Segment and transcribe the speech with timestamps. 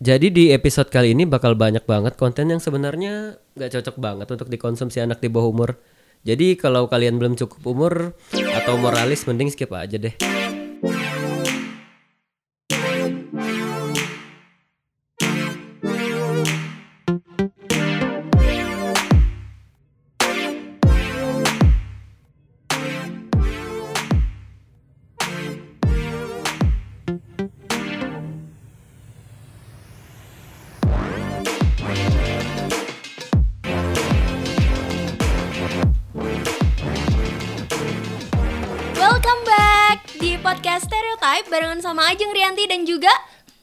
[0.00, 4.48] Jadi di episode kali ini bakal banyak banget konten yang sebenarnya nggak cocok banget untuk
[4.48, 5.76] dikonsumsi anak di bawah umur.
[6.24, 10.39] Jadi kalau kalian belum cukup umur atau moralis mending skip aja deh.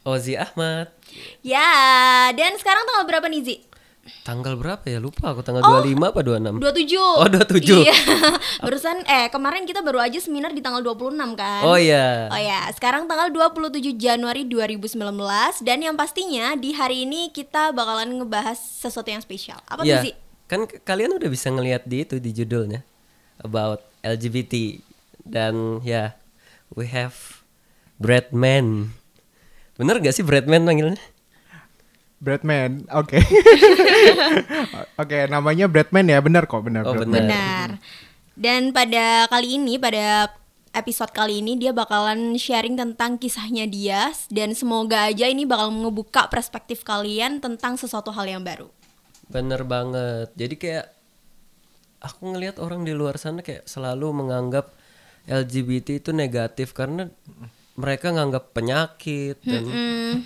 [0.08, 0.88] Ozi Ahmad.
[1.42, 1.68] ya
[2.32, 3.56] dan sekarang tanggal berapa nih Zi?
[4.24, 5.00] Tanggal berapa ya?
[5.00, 5.84] Lupa aku tanggal Oh.
[5.84, 6.64] 25 apa 26?
[6.64, 7.84] 27 Oh, 27.
[7.84, 7.96] Iya
[8.64, 12.32] Barusan eh kemarin kita baru aja seminar di tanggal 26 kan Oh iya.
[12.32, 14.96] Oh ya, sekarang tanggal 27 Januari 2019
[15.60, 19.60] dan yang pastinya di hari ini kita bakalan ngebahas sesuatu yang spesial.
[19.66, 20.00] Apa Iya.
[20.00, 20.14] tuh sih?
[20.48, 22.88] Kan kalian udah bisa ngelihat di itu di judulnya
[23.38, 24.80] about LGBT
[25.22, 26.16] dan ya
[26.72, 27.44] we have
[27.98, 28.96] Bradman.
[29.78, 31.00] Bener gak sih Bradman manggilnya?
[32.18, 33.22] Bradman, oke.
[35.02, 36.82] oke, namanya Bradman ya, benar kok, benar.
[36.82, 37.30] Oh, Bradman.
[37.30, 37.30] benar.
[37.30, 37.70] Benar.
[38.34, 40.34] Dan pada kali ini, pada
[40.74, 46.30] episode kali ini dia bakalan sharing tentang kisahnya dia dan semoga aja ini bakal ngebuka
[46.30, 48.70] perspektif kalian tentang sesuatu hal yang baru.
[49.30, 50.30] Bener banget.
[50.38, 50.86] Jadi kayak
[51.98, 54.70] aku ngelihat orang di luar sana kayak selalu menganggap
[55.28, 57.10] LGBT itu negatif karena
[57.78, 59.64] mereka nganggap penyakit dan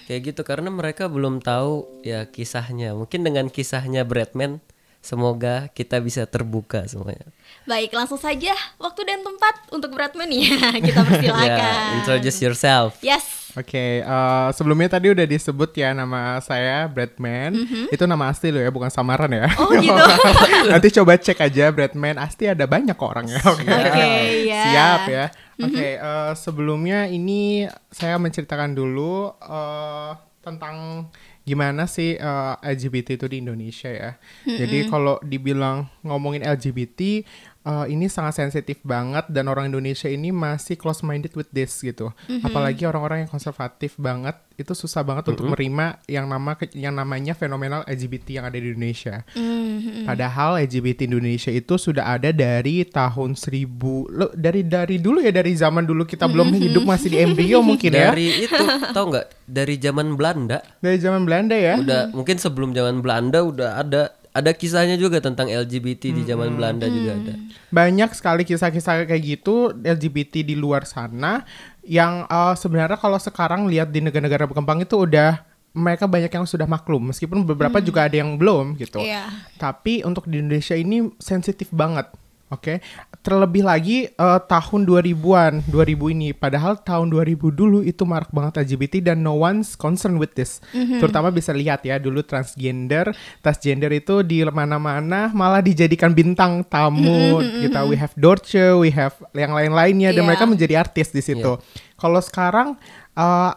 [0.07, 2.95] kayak gitu karena mereka belum tahu ya kisahnya.
[2.95, 4.63] Mungkin dengan kisahnya Bradman
[5.01, 7.25] semoga kita bisa terbuka semuanya.
[7.65, 10.71] Baik, langsung saja waktu dan tempat untuk Bradman ya.
[10.87, 11.57] Kita persilakan.
[11.57, 12.97] Ya, introduce yourself.
[13.01, 13.53] Yes.
[13.53, 17.51] Oke, eh, sebelumnya tadi udah disebut ya nama saya Bradman.
[17.91, 19.51] Itu nama asli loh ya, bukan samaran ya.
[19.59, 19.91] Oh, gitu.
[20.71, 23.43] Nanti coba cek aja Bradman, pasti ada banyak kok orangnya.
[23.43, 24.07] Oke, Oke,
[24.47, 24.63] ya.
[24.71, 25.25] siap ya.
[25.27, 25.65] Mm-hmm.
[25.67, 30.11] Oke, eh, sebelumnya ini saya menceritakan dulu eh,
[30.41, 31.07] tentang
[31.51, 34.11] gimana sih eh, LGBT itu di Indonesia ya.
[34.47, 37.27] Jadi kalau dibilang ngomongin LGBT
[37.61, 42.09] eh, ini sangat sensitif banget dan orang Indonesia ini masih close minded with this gitu.
[42.41, 47.81] Apalagi orang-orang yang konservatif banget itu susah banget untuk menerima yang nama yang namanya fenomenal
[47.89, 49.25] LGBT yang ada di Indonesia.
[49.33, 50.05] Mhm.
[50.05, 55.57] Padahal LGBT Indonesia itu sudah ada dari tahun 1000 lo, dari dari dulu ya dari
[55.57, 58.13] zaman dulu kita belum hidup masih di embrio mungkin ya.
[58.13, 58.63] Dari itu
[58.93, 61.81] tau nggak dari zaman Belanda Dari zaman Belanda ya.
[61.81, 66.87] udah mungkin sebelum zaman Belanda udah ada ada kisahnya juga tentang LGBT di zaman Belanda
[66.87, 67.33] juga ada.
[67.71, 71.43] Banyak sekali kisah-kisah kayak gitu LGBT di luar sana
[71.83, 76.67] yang eh, sebenarnya kalau sekarang lihat di negara-negara berkembang itu udah mereka banyak yang sudah
[76.67, 78.99] maklum meskipun beberapa juga ada yang belum gitu.
[78.99, 79.31] Iya.
[79.55, 82.11] Tapi untuk di Indonesia ini sensitif banget.
[82.51, 82.83] Oke,
[83.23, 86.35] terlebih lagi eh, tahun 2000-an, 2000 ini.
[86.35, 90.59] Padahal tahun 2000 dulu itu marak banget LGBT dan no one's concerned with this.
[90.75, 97.39] Terutama bisa lihat ya dulu transgender, transgender itu di mana-mana malah dijadikan bintang tamu.
[97.39, 100.27] Kita we have Dorce, we have yang lain-lainnya dan Iya.
[100.27, 101.55] mereka menjadi artis di situ.
[101.95, 102.75] Kalau sekarang
[103.15, 103.51] eh,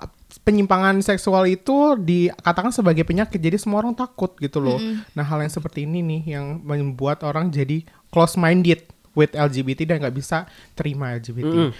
[0.45, 4.77] penyimpangan seksual itu dikatakan sebagai penyakit jadi semua orang takut gitu loh.
[5.17, 7.81] Nah hal yang seperti ini nih yang membuat orang jadi
[8.13, 8.85] close minded
[9.17, 10.45] with LGBT dan nggak bisa
[10.77, 11.71] terima LGBT.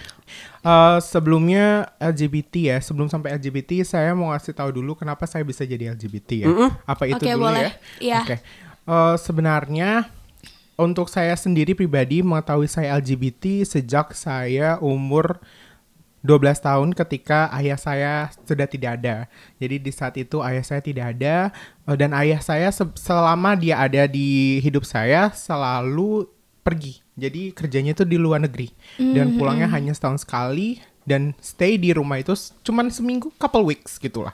[0.65, 5.61] Eh, sebelumnya LGBT ya, sebelum sampai LGBT saya mau ngasih tahu dulu kenapa saya bisa
[5.67, 6.47] jadi LGBT ya.
[6.89, 7.61] Apa itu Oke, dulu boleh.
[7.61, 7.71] ya?
[8.01, 8.19] Iya.
[8.25, 8.35] Oke.
[8.87, 10.09] Eh, sebenarnya
[10.75, 15.39] untuk saya sendiri pribadi mengetahui saya LGBT sejak saya umur
[16.25, 19.29] 12 tahun ketika ayah saya sudah tidak ada.
[19.55, 21.53] Jadi di saat itu ayah saya tidak ada
[21.85, 26.25] eh, dan ayah saya se- selama dia ada di hidup saya selalu
[26.59, 26.99] pergi.
[27.13, 32.17] Jadi kerjanya itu di luar negeri dan pulangnya hanya setahun sekali dan stay di rumah
[32.17, 34.33] itu cuman seminggu couple weeks gitulah.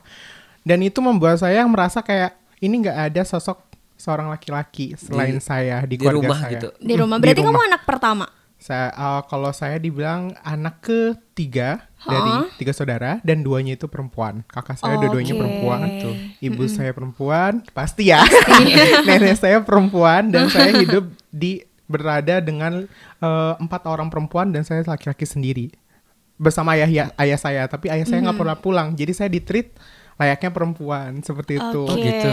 [0.61, 3.59] Dan itu membuat saya merasa kayak ini nggak ada sosok
[3.93, 6.51] seorang laki-laki selain Di- saya di, di keluarga rumah saya.
[6.55, 6.67] gitu.
[6.79, 7.17] Di rumah.
[7.17, 7.69] Di Berarti kamu rumah.
[7.69, 8.25] anak pertama.
[8.57, 14.41] Saya eh, kalau saya dibilang anak ketiga dari tiga saudara dan duanya itu perempuan.
[14.49, 15.39] Kakak saya dua-duanya Oke.
[15.41, 16.15] perempuan tuh.
[16.41, 18.25] Ibu saya perempuan, pasti ya.
[19.07, 22.87] Nenek saya perempuan dan saya hidup di berada dengan
[23.21, 25.69] eh, empat orang perempuan dan saya laki-laki sendiri
[26.41, 27.63] bersama ayah ya- ayah saya.
[27.69, 28.87] Tapi ayah saya nggak pernah pulang.
[28.97, 29.77] Jadi saya ditreat
[30.17, 31.81] layaknya perempuan seperti itu.
[31.85, 32.01] Oke.
[32.01, 32.31] gitu.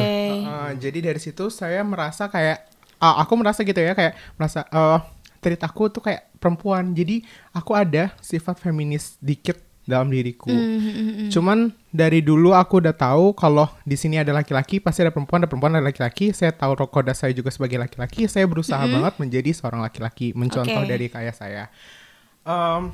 [0.48, 2.68] Uh, jadi dari situ saya merasa kayak
[2.98, 4.98] ah, aku merasa gitu ya kayak merasa eh
[5.38, 6.94] treat aku tuh kayak perempuan.
[6.94, 7.22] Jadi
[7.54, 10.52] aku ada sifat feminis dikit dalam diriku.
[10.52, 15.40] Hmm, Cuman dari dulu aku udah tahu kalau di sini ada laki-laki, pasti ada perempuan,
[15.40, 16.36] ada perempuan, ada laki-laki.
[16.36, 18.28] Saya tahu koda saya juga sebagai laki-laki.
[18.28, 20.92] Saya berusaha banget menjadi seorang laki-laki, mencontoh Oke.
[20.92, 21.72] dari kayak saya.
[22.44, 22.92] Em,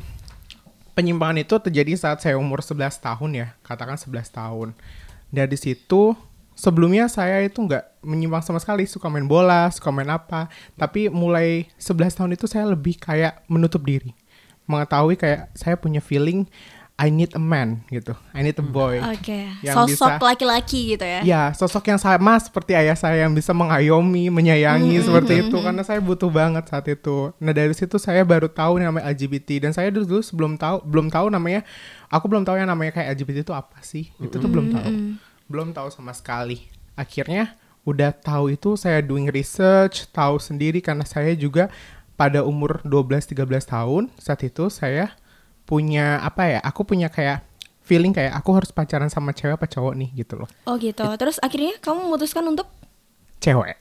[0.95, 4.79] penyimpangan itu terjadi saat saya umur 11 tahun ya, katakan 11 tahun.
[5.35, 6.15] Dari situ
[6.55, 10.49] sebelumnya saya itu nggak menyimpang sama sekali, suka main bola, suka main apa.
[10.79, 14.15] Tapi mulai 11 tahun itu saya lebih kayak menutup diri.
[14.65, 16.49] Mengetahui kayak saya punya feeling
[16.95, 18.15] I need a man gitu.
[18.31, 19.03] I need a boy.
[19.03, 21.27] Oke, Yang sosok laki-laki gitu ya.
[21.27, 25.99] Ya, sosok yang sama seperti ayah saya yang bisa mengayomi, menyayangi seperti itu karena saya
[25.99, 27.35] butuh banget saat itu.
[27.43, 30.87] Nah, dari situ saya baru tahu yang namanya LGBT dan saya dulu, dulu sebelum tahu
[30.87, 31.67] belum tahu namanya
[32.07, 34.15] aku belum tahu yang namanya kayak LGBT itu apa sih.
[34.23, 34.91] Itu tuh belum tahu.
[35.47, 36.67] Belum tahu sama sekali.
[36.95, 37.55] Akhirnya
[37.85, 41.69] udah tahu itu saya doing research, tahu sendiri karena saya juga
[42.15, 45.13] pada umur 12 13 tahun saat itu saya
[45.69, 46.61] punya apa ya?
[46.65, 47.45] Aku punya kayak
[47.85, 50.49] feeling kayak aku harus pacaran sama cewek apa cowok nih gitu loh.
[50.65, 51.05] Oh gitu.
[51.21, 52.69] Terus akhirnya kamu memutuskan untuk
[53.45, 53.77] Cewek.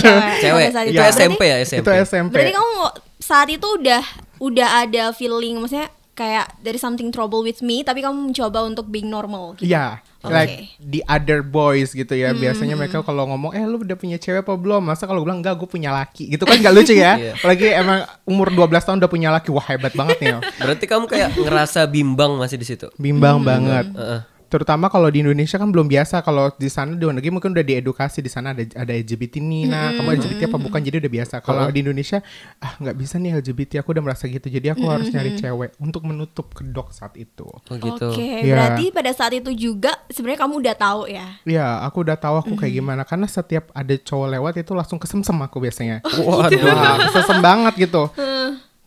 [0.00, 0.32] cewek.
[0.72, 1.12] Cewek, itu Ya.
[1.12, 1.88] SMP ya itu SMP.
[2.00, 2.32] SMP.
[2.32, 2.76] Berarti kamu
[3.20, 4.02] saat itu udah
[4.40, 9.12] udah ada feeling maksudnya kayak dari something trouble with me tapi kamu mencoba untuk being
[9.12, 9.68] normal gitu.
[9.68, 10.30] Iya, Oke.
[10.30, 12.30] like the other boys gitu ya.
[12.32, 14.82] Biasanya mereka kalau ngomong, eh lu udah punya cewek apa belum?
[14.82, 16.30] Masa kalau bilang enggak, gue punya laki.
[16.30, 17.14] Gitu kan nggak lucu ya?
[17.22, 17.34] Iya.
[17.38, 20.38] Apalagi emang umur 12 tahun udah punya laki, wah hebat banget nih.
[20.62, 22.86] Berarti kamu kayak ngerasa bimbang masih di situ.
[22.96, 23.90] Bimbang banget.
[23.94, 24.20] Heeh.
[24.52, 26.20] Terutama kalau di Indonesia kan belum biasa.
[26.20, 29.64] Kalau di sana di luar negeri mungkin udah diedukasi di sana ada ada LGBT nih.
[29.64, 30.80] Nah, kamu LGBT apa bukan?
[30.84, 31.34] Jadi udah biasa.
[31.40, 32.20] Kalau di Indonesia
[32.60, 33.80] ah nggak bisa nih LGBT.
[33.80, 34.52] Aku udah merasa gitu.
[34.52, 37.48] Jadi aku harus nyari cewek untuk menutup kedok saat itu.
[37.48, 38.12] Oh gitu.
[38.12, 38.52] Oke, Iya.
[38.60, 41.26] berarti pada saat itu juga sebenarnya kamu udah tahu ya.
[41.48, 45.36] Iya, aku udah tahu aku kayak gimana karena setiap ada cowok lewat itu langsung kesemsem
[45.40, 46.04] aku biasanya.
[46.04, 46.60] Waduh.
[46.60, 48.12] Wah, kesem banget gitu.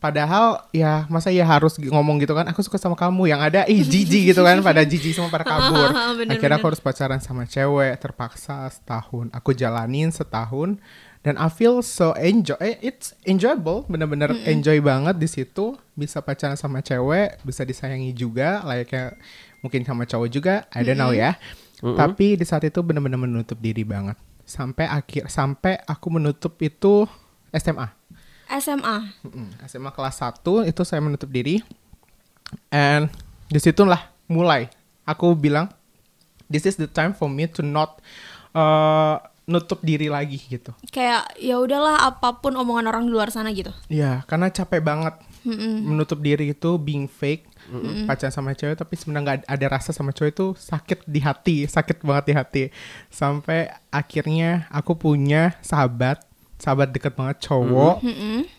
[0.06, 3.26] Padahal ya masa ya harus ngomong gitu kan aku suka sama kamu.
[3.26, 5.90] Yang ada ih jijik gitu kan pada jijik semua pada kabur.
[6.14, 9.34] Bener, Akhirnya aku harus pacaran sama cewek terpaksa setahun.
[9.34, 10.78] Aku jalanin setahun
[11.26, 15.74] dan I feel so enjoy eh, it's enjoyable bener-bener enjoy banget di situ.
[15.98, 19.18] Bisa pacaran sama cewek bisa disayangi juga layaknya
[19.66, 21.34] mungkin sama cowok juga I don't know ya.
[21.82, 24.22] Tapi di saat itu bener-bener menutup diri banget.
[24.46, 27.10] Sampai akhir sampai aku menutup itu
[27.50, 28.05] SMA
[28.50, 28.96] SMA.
[29.66, 31.62] SMA kelas 1 itu saya menutup diri.
[32.70, 33.10] And
[33.50, 34.70] di situlah mulai.
[35.06, 35.70] Aku bilang
[36.50, 38.02] this is the time for me to not
[38.54, 40.74] uh, nutup diri lagi gitu.
[40.90, 43.70] Kayak ya udahlah apa pun omongan orang di luar sana gitu.
[43.86, 45.14] ya karena capek banget
[45.86, 47.46] menutup diri itu being fake
[48.10, 52.02] pacaran sama cewek tapi sebenarnya nggak ada rasa sama cewek itu sakit di hati sakit
[52.02, 52.64] banget di hati.
[53.14, 56.26] Sampai akhirnya aku punya sahabat
[56.56, 58.02] sahabat deket banget cowok.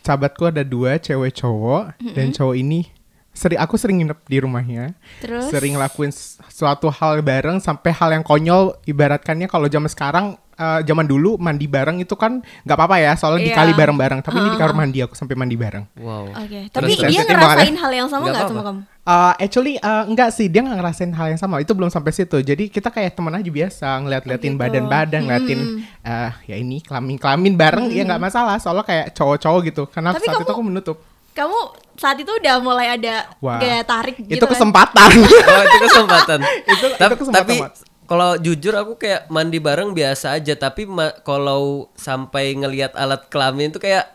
[0.01, 1.83] Sahabatku ada dua cewek cowok.
[2.13, 2.87] Dan cowok ini
[3.31, 4.83] sering aku sering nginep di rumahnya.
[5.21, 5.47] Terus?
[5.47, 8.77] sering ngelakuin s- suatu hal bareng sampai hal yang konyol.
[8.83, 10.25] Ibaratkannya kalau zaman sekarang
[10.57, 13.47] eh, zaman dulu mandi bareng itu kan nggak apa-apa ya soalnya Iya.
[13.53, 16.33] dikali bareng-bareng tapi ini di kamar mandi aku sampai mandi bareng Wow.
[16.35, 17.07] Oke, Terus, tapi terus.
[17.07, 17.79] dia banget ngerasain ya?
[17.79, 18.79] hal yang sama Nggak sama kamu?
[18.99, 22.37] Uh, actually uh, enggak sih dia nggak ngerasain hal yang sama itu belum sampai situ
[22.39, 24.61] jadi kita kayak teman aja biasa ngeliat-liatin Oh, gitu.
[24.61, 25.59] badan-badan ngeliatin
[26.01, 30.35] uh, ya ini kelamin-kelamin bareng ya nggak masalah soalnya kayak cowok-cowok gitu karena Tapi saat
[30.35, 30.97] itu kamu- aku menutup
[31.31, 31.53] Kamu
[31.93, 33.61] saat itu udah mulai ada Wah.
[33.61, 34.51] gaya tarik itu gitu kan?
[34.51, 36.39] kesempatan Oh, itu kesempatan.
[36.41, 37.73] Itu- itu Tap- kesempatan tapi banget.
[38.07, 43.67] Kalau jujur aku kayak mandi bareng biasa aja, tapi ma- kalau sampai ngelihat alat kelamin
[43.67, 44.07] itu kayak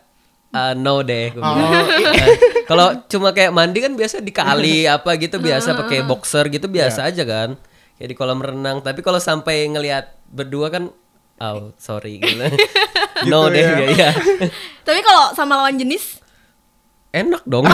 [0.51, 1.31] ah, no deh.
[1.33, 2.17] Oh, bilang.
[2.19, 6.67] Eh, Kalau cuma kayak mandi kan biasa di kali apa gitu biasa pakai boxer gitu
[6.67, 7.61] biasa aja kan.
[7.95, 10.89] Kayak di kolam renang, tapi kalau sampai ngelihat berdua kan
[11.39, 12.33] oh sorry gitu.
[13.31, 13.77] no Gitu deh ya.
[13.77, 13.87] ya.
[13.93, 14.11] ya.
[14.87, 16.19] Tapi kalau sama lawan jenis
[17.13, 17.69] Enak dong.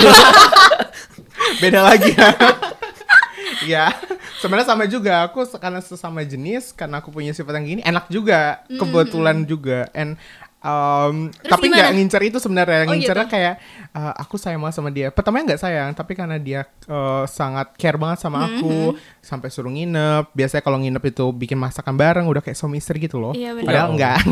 [1.59, 2.29] beda lagi ya
[3.67, 3.93] ya
[4.41, 5.27] sebenarnya sama juga.
[5.29, 8.63] Aku karena sesama jenis karena aku punya sifat yang gini enak juga.
[8.69, 9.89] Kebetulan juga.
[9.97, 10.17] And
[10.63, 12.87] um, Terus tapi nggak ngincer itu sebenarnya.
[12.87, 13.35] Oh, ngincernya gitu.
[13.35, 13.55] kayak
[13.95, 15.09] uh, aku sayang banget sama dia.
[15.11, 20.33] Pertamanya nggak sayang tapi karena dia uh, sangat care banget sama aku sampai suruh nginep.
[20.33, 23.35] Biasanya kalau nginep itu bikin masakan bareng udah kayak suami istri gitu loh.
[23.35, 23.67] Iya, bener.
[23.67, 24.19] padahal Ya enggak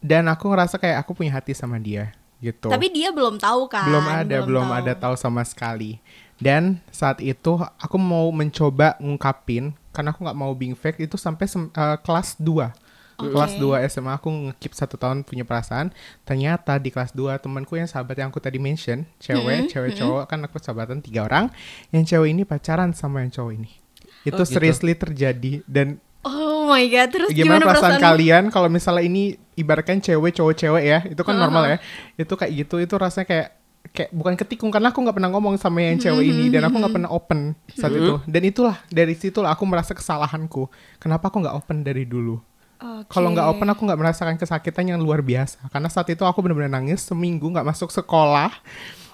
[0.00, 2.72] dan aku ngerasa kayak aku punya hati sama dia gitu.
[2.72, 3.84] Tapi dia belum tahu kan?
[3.84, 4.78] belum ada belum, tahu.
[4.80, 6.00] ada tahu sama sekali
[6.40, 11.46] dan saat itu aku mau mencoba ngungkapin karena aku nggak mau being fake itu sampai
[11.46, 12.72] eh, kelas 2
[13.20, 15.92] kelas 2 SMA aku ngekip satu tahun punya perasaan.
[16.24, 20.40] Ternyata di kelas 2 temanku yang sahabat yang aku tadi mention cewek cewek cowok kan
[20.40, 21.52] aku sahabatan tiga orang
[21.92, 23.76] yang cewek ini pacaran sama yang cowok ini.
[24.24, 24.56] Itu Oh, gitu.
[24.56, 28.08] seriously terjadi dan Oh my god, terus gimana, gimana, perasaan perasaanmu?
[28.08, 31.76] kalian kalau misalnya ini ibaratkan cewek cowok cewek ya itu kan normal ya.
[32.16, 33.48] Itu kayak gitu itu rasanya kayak
[33.90, 36.94] kayak bukan ketikung karena aku nggak pernah ngomong sama yang cewek ini dan aku nggak
[36.94, 38.22] pernah open saat itu.
[38.24, 40.70] Dan itulah dari situlah aku merasa kesalahanku.
[40.96, 42.38] Kenapa aku nggak open dari dulu?
[42.80, 43.12] Oke.
[43.12, 45.68] kalau nggak open aku nggak merasakan kesakitan yang luar biasa.
[45.68, 48.48] Karena saat itu aku benar-benar nangis seminggu nggak masuk sekolah.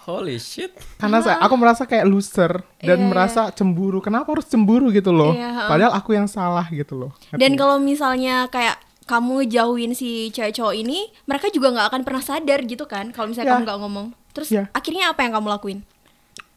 [0.06, 0.70] Holy shit.
[1.02, 3.98] karena saya, aku merasa kayak loser dan Iya, merasa cemburu.
[3.98, 5.34] Kenapa harus cemburu gitu loh?
[5.34, 5.62] Iya, ha.
[5.66, 7.10] padahal aku yang salah gitu loh.
[7.34, 12.22] Dan kalau misalnya kayak kamu jauhin si cewek cowok ini, mereka juga nggak akan pernah
[12.22, 13.54] sadar gitu kan kalau misalnya Ya.
[13.58, 14.06] kamu nggak ngomong.
[14.36, 14.68] Terus Ya.
[14.70, 15.78] akhirnya apa yang kamu lakuin?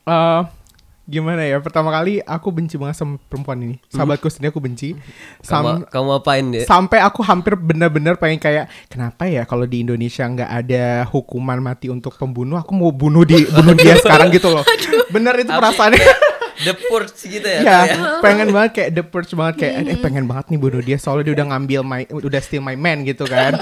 [0.03, 0.41] Eh,
[1.05, 1.57] gimana ya?
[1.57, 3.75] Pertama kali aku benci banget sama perempuan ini.
[3.88, 5.00] Sahabatku sendiri aku benci.
[5.39, 6.63] Sam- Kamu, kamu apain deh?
[6.63, 11.88] sampai aku hampir bener-bener pengen kayak kenapa ya kalau di Indonesia nggak ada hukuman mati
[11.88, 12.57] untuk pembunuh?
[12.57, 14.62] Aku mau bunuh di bunuh dia sekarang gitu loh.
[15.07, 16.03] Bener itu perasaannya.
[16.59, 17.59] The Purge gitu ya.
[17.62, 18.19] ya kayak.
[18.19, 21.39] pengen banget kayak the purge banget kayak eh pengen banget nih bunuh dia soalnya dia
[21.39, 23.55] udah ngambil my udah steal my man gitu kan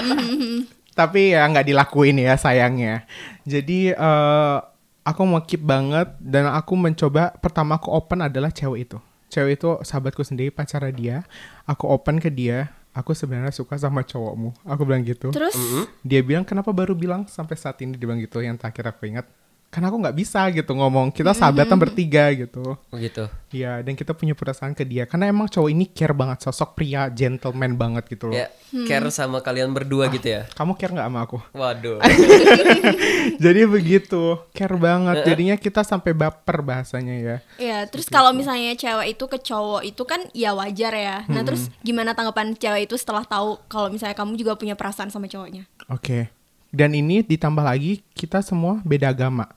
[0.98, 3.06] tapi ya nggak dilakuin ya sayangnya.
[3.46, 4.58] Jadi eh,
[5.06, 8.98] aku mau keep banget dan aku mencoba pertama aku open adalah cewek itu.
[9.30, 11.22] Cewek itu sahabatku sendiri pacara dia.
[11.70, 14.66] Aku open ke dia aku sebenarnya suka sama cowokmu.
[14.66, 15.30] Aku bilang gitu.
[15.30, 15.54] Terus?
[16.02, 17.94] Dia bilang kenapa baru bilang sampai saat ini?
[17.94, 19.30] Dia bilang gitu yang terakhir aku ingat
[19.68, 23.28] karena aku nggak bisa gitu ngomong kita sahabatan bertiga gitu Oh gitu.
[23.48, 27.08] Iya, dan kita punya perasaan ke dia karena emang cowok ini care banget, sosok pria
[27.08, 28.36] gentleman banget gitu loh.
[28.36, 28.52] Ya,
[28.84, 30.44] care sama kalian berdua gitu ya.
[30.52, 31.38] Kamu care nggak sama aku?
[31.60, 32.00] Waduh.
[33.44, 35.24] Jadi begitu, care banget.
[35.24, 37.36] Jadinya kita sampai baper bahasanya ya.
[37.56, 41.16] ya, terus kalau misalnya cewek itu ke cowok itu kan ya wajar ya.
[41.28, 45.24] Nah, terus gimana tanggapan cewek itu setelah tahu kalau misalnya kamu juga punya perasaan sama
[45.24, 45.64] cowoknya?
[45.88, 46.28] Oke.
[46.68, 49.48] Dan ini ditambah lagi kita semua beda agama.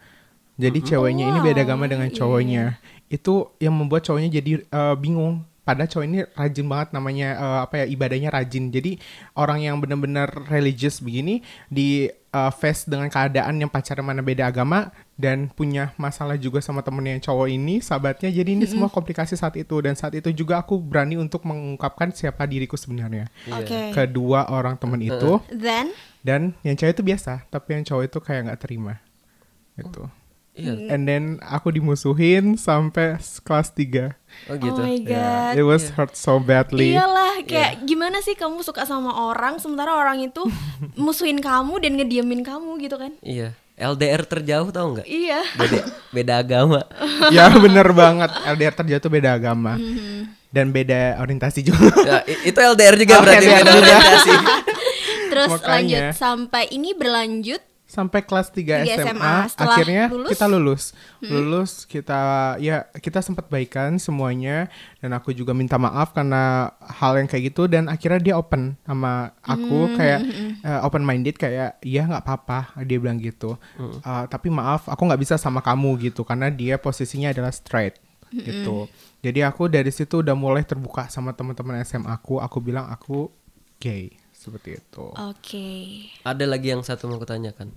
[0.59, 2.79] Jadi ceweknya ini beda agama dengan cowoknya.
[3.11, 5.47] Itu yang membuat cowoknya jadi eh, bingung.
[5.61, 8.73] Padahal cowok ini rajin banget namanya eh, apa ya ibadahnya rajin.
[8.73, 8.97] Jadi
[9.37, 14.91] orang yang benar-benar religious begini di eh, face dengan keadaan yang pacarnya mana beda agama
[15.15, 18.29] dan punya masalah juga sama temennya yang cowok ini sahabatnya.
[18.33, 22.43] Jadi ini semua komplikasi saat itu dan saat itu juga aku berani untuk mengungkapkan siapa
[22.49, 23.29] diriku sebenarnya.
[23.49, 23.93] Oke.
[23.93, 28.41] Kedua orang temen itu Then dan yang cewek itu biasa tapi yang cowok itu kayak
[28.49, 29.01] nggak terima
[29.77, 30.05] gitu
[30.51, 30.91] Iya.
[30.91, 34.11] and then aku dimusuhin sampai kelas 3
[34.47, 34.75] Oh gitu.
[34.75, 35.55] Oh my god.
[35.55, 40.19] it was hurt so badly Iyalah, kayak gimana sih kamu suka sama orang sementara orang
[40.21, 40.43] itu
[40.97, 43.15] musuhin kamu dan ngediemin kamu gitu kan?
[43.21, 43.55] Iya.
[43.73, 45.03] LDR terjauh tau nggak?
[45.05, 45.39] Iya.
[45.53, 45.79] Beda,
[46.15, 46.79] beda agama.
[47.33, 50.19] ya bener banget LDR terjatuh beda agama Mm-hmm.
[50.49, 53.79] dan beda orientasi juga Ya, itu LDR juga Oh, berarti LDR beda juga.
[53.79, 54.31] orientasi.
[55.27, 55.71] Terus Makanya.
[55.71, 59.35] lanjut sampai ini berlanjut sampai kelas 3 Tiga SMA, SMA.
[59.51, 60.29] Setelah akhirnya lulus?
[60.31, 60.83] kita lulus.
[61.19, 62.21] Lulus kita
[62.63, 64.71] ya kita sempat baikan semuanya.
[65.03, 67.67] Dan aku juga minta maaf karena hal yang kayak gitu.
[67.67, 70.23] Dan akhirnya dia open sama aku kayak
[70.87, 73.59] open minded kayak iya nggak apa-apa dia bilang gitu.
[73.75, 76.23] Uh, tapi maaf aku nggak bisa sama kamu gitu.
[76.23, 77.99] Karena dia posisinya adalah straight
[78.31, 78.87] gitu.
[79.19, 83.27] jadi aku dari situ udah mulai terbuka sama teman-teman SMA aku aku bilang aku
[83.77, 85.69] gay seperti itu Oke.
[86.25, 87.69] Ada lagi yang satu mau kutanyakan.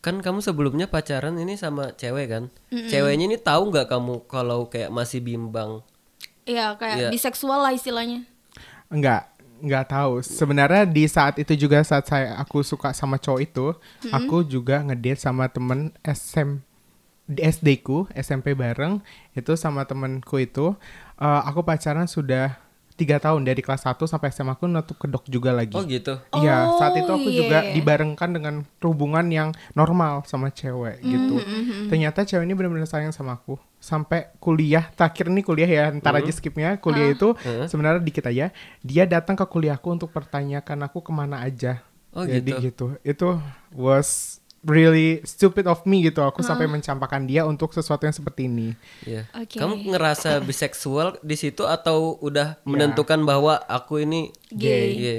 [0.00, 2.44] Kan kamu sebelumnya pacaran ini sama cewek kan?
[2.72, 5.84] Ceweknya ini tahu nggak kamu kalau kayak masih bimbang?
[6.42, 7.08] Iya, kayak Iya.
[7.12, 8.26] biseksual lah istilahnya.
[8.90, 9.30] Enggak,
[9.62, 10.18] enggak tahu.
[10.20, 13.66] Sebenarnya di saat itu juga saat saya aku suka sama cowok itu,
[14.10, 16.58] aku juga ngedate sama temen SM
[17.30, 18.98] di SD ku, SMP bareng
[19.32, 20.74] itu sama temenku itu.
[21.22, 22.58] eh, aku pacaran sudah
[23.02, 25.74] tiga tahun dari kelas 1 sampai SMA aku nutup kedok juga lagi.
[25.74, 26.14] Oh gitu.
[26.38, 27.74] Iya, saat itu Oh, aku iya, juga iya.
[27.74, 28.54] dibarengkan dengan
[28.86, 31.42] hubungan yang normal sama cewek gitu.
[31.42, 33.58] Mm-hmm, Ternyata cewek ini benar-benar sayang sama aku.
[33.82, 36.78] Sampai kuliah, terakhir nih kuliah ya, ntar aja skipnya.
[36.78, 37.34] Kuliah itu
[37.66, 38.54] sebenarnya dikit aja.
[38.86, 41.82] Dia datang ke kuliahku untuk pertanyakan aku ke mana aja.
[42.12, 42.60] Oh, Jadi gitu.
[42.62, 42.86] gitu.
[43.02, 43.28] Itu
[43.72, 46.22] was really stupid of me gitu.
[46.22, 48.74] Aku sampai mencampakkan dia untuk sesuatu yang seperti ini.
[49.06, 49.26] Iya.
[49.34, 49.58] Oke.
[49.58, 54.90] Kamu ngerasa biseksual di situ atau udah menentukan bahwa aku ini Gay.
[54.98, 55.16] Iya.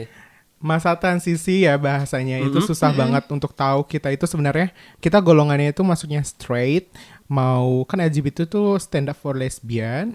[0.64, 4.72] masa transisi ya bahasanya itu susah banget untuk tahu kita itu sebenarnya
[5.04, 6.88] kita golongannya itu masuknya straight
[7.28, 10.14] mau kan LGBT tuh stand up for lesbian,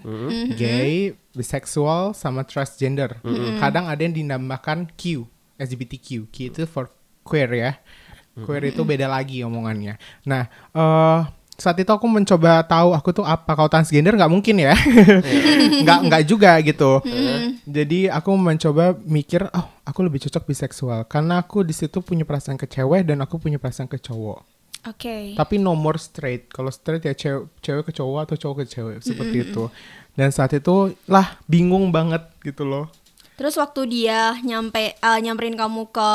[0.55, 3.19] gay, bisexual sama transgender.
[3.59, 5.27] Kadang ada yang dinambahkan Q,
[5.59, 6.31] LGBTQ.
[6.31, 6.87] Q itu for
[7.27, 7.71] queer ya.
[8.37, 9.99] Queer itu beda lagi omongannya.
[10.23, 11.19] Nah, eh
[11.59, 14.71] saat itu aku mencoba tahu aku tuh apa kalau transgender nggak mungkin ya.
[15.83, 17.03] Nggak nggak juga gitu.
[17.67, 22.55] Jadi aku mencoba mikir oh aku lebih cocok biseksual karena aku di situ punya perasaan
[22.55, 24.47] ke cewek dan aku punya perasaan ke cowok.
[24.87, 25.35] Oke.
[25.35, 26.47] tapi no more straight.
[26.47, 29.67] Kalau straight ya cewek, cewek ke cowok atau cowok ke cewek seperti itu.
[30.15, 32.87] Dan saat itu lah bingung banget gitu loh.
[33.35, 36.11] Terus waktu dia nyampe eh, nyamperin kamu ke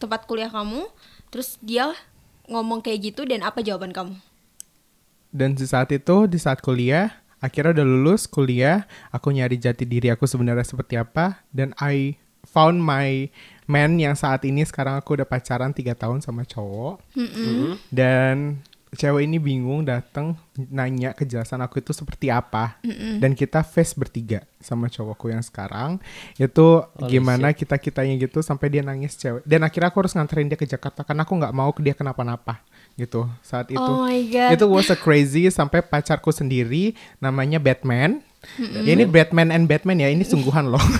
[0.00, 0.88] tempat kuliah kamu,
[1.30, 1.94] terus dia
[2.50, 4.18] ngomong kayak gitu dan apa jawaban kamu?
[5.30, 8.84] dan di saat itu di saat kuliah akhirnya udah lulus kuliah
[9.14, 13.30] aku nyari jati diri aku sebenarnya seperti apa dan I found my
[13.70, 17.00] man yang saat ini sekarang aku udah pacaran tiga tahun sama cowok
[17.94, 18.60] dan
[18.90, 22.78] cewek ini bingung datang nanya kejelasan aku itu seperti apa.
[23.22, 26.02] Dan kita face bertiga sama cowokku yang sekarang.
[26.34, 29.46] Itu gimana kita kitanya gitu sampai dia nangis cewek.
[29.46, 32.62] Dan akhirnya aku harus nganterin dia ke Jakarta karena aku nggak mau dia kenapa-napa
[32.98, 33.78] gitu saat itu.
[33.78, 34.50] Oh my God.
[34.58, 38.20] itu was a crazy sampai pacarku sendiri namanya Batman.
[38.56, 40.82] Ya, ini Batman and Batman ya ini sungguhan loh.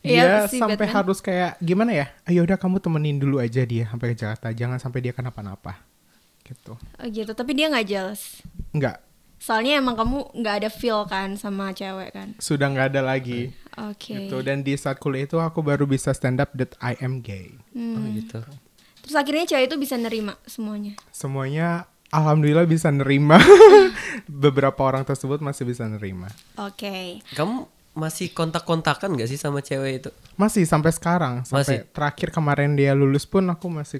[0.00, 0.96] Iya, dia si sampai Batman.
[0.96, 2.08] harus kayak gimana ya?
[2.24, 5.76] Ayo udah kamu temenin dulu aja dia sampai ke Jakarta jangan sampai dia kenapa-napa
[6.50, 8.42] gitu Oh gitu, tapi dia nggak jealous.
[8.70, 8.98] Enggak,
[9.36, 12.28] Soalnya emang kamu nggak ada feel kan sama cewek kan.
[12.36, 14.12] sudah nggak ada lagi Oke.
[14.28, 17.56] gitu dan di saat kuliah itu aku baru bisa stand up that I am gay
[17.72, 18.44] Oh gitu.
[19.00, 20.92] Terus akhirnya cewek itu bisa nerima semuanya.
[21.08, 23.40] semuanya alhamdulillah bisa nerima
[24.28, 26.28] beberapa orang tersebut masih bisa nerima
[26.58, 27.24] Oke.
[27.32, 30.10] Kamu masih kontak-kontakan gak sih sama cewek itu?
[30.36, 31.78] masih sampai sekarang sampai Masih?
[31.90, 33.98] terakhir kemarin dia lulus pun aku masih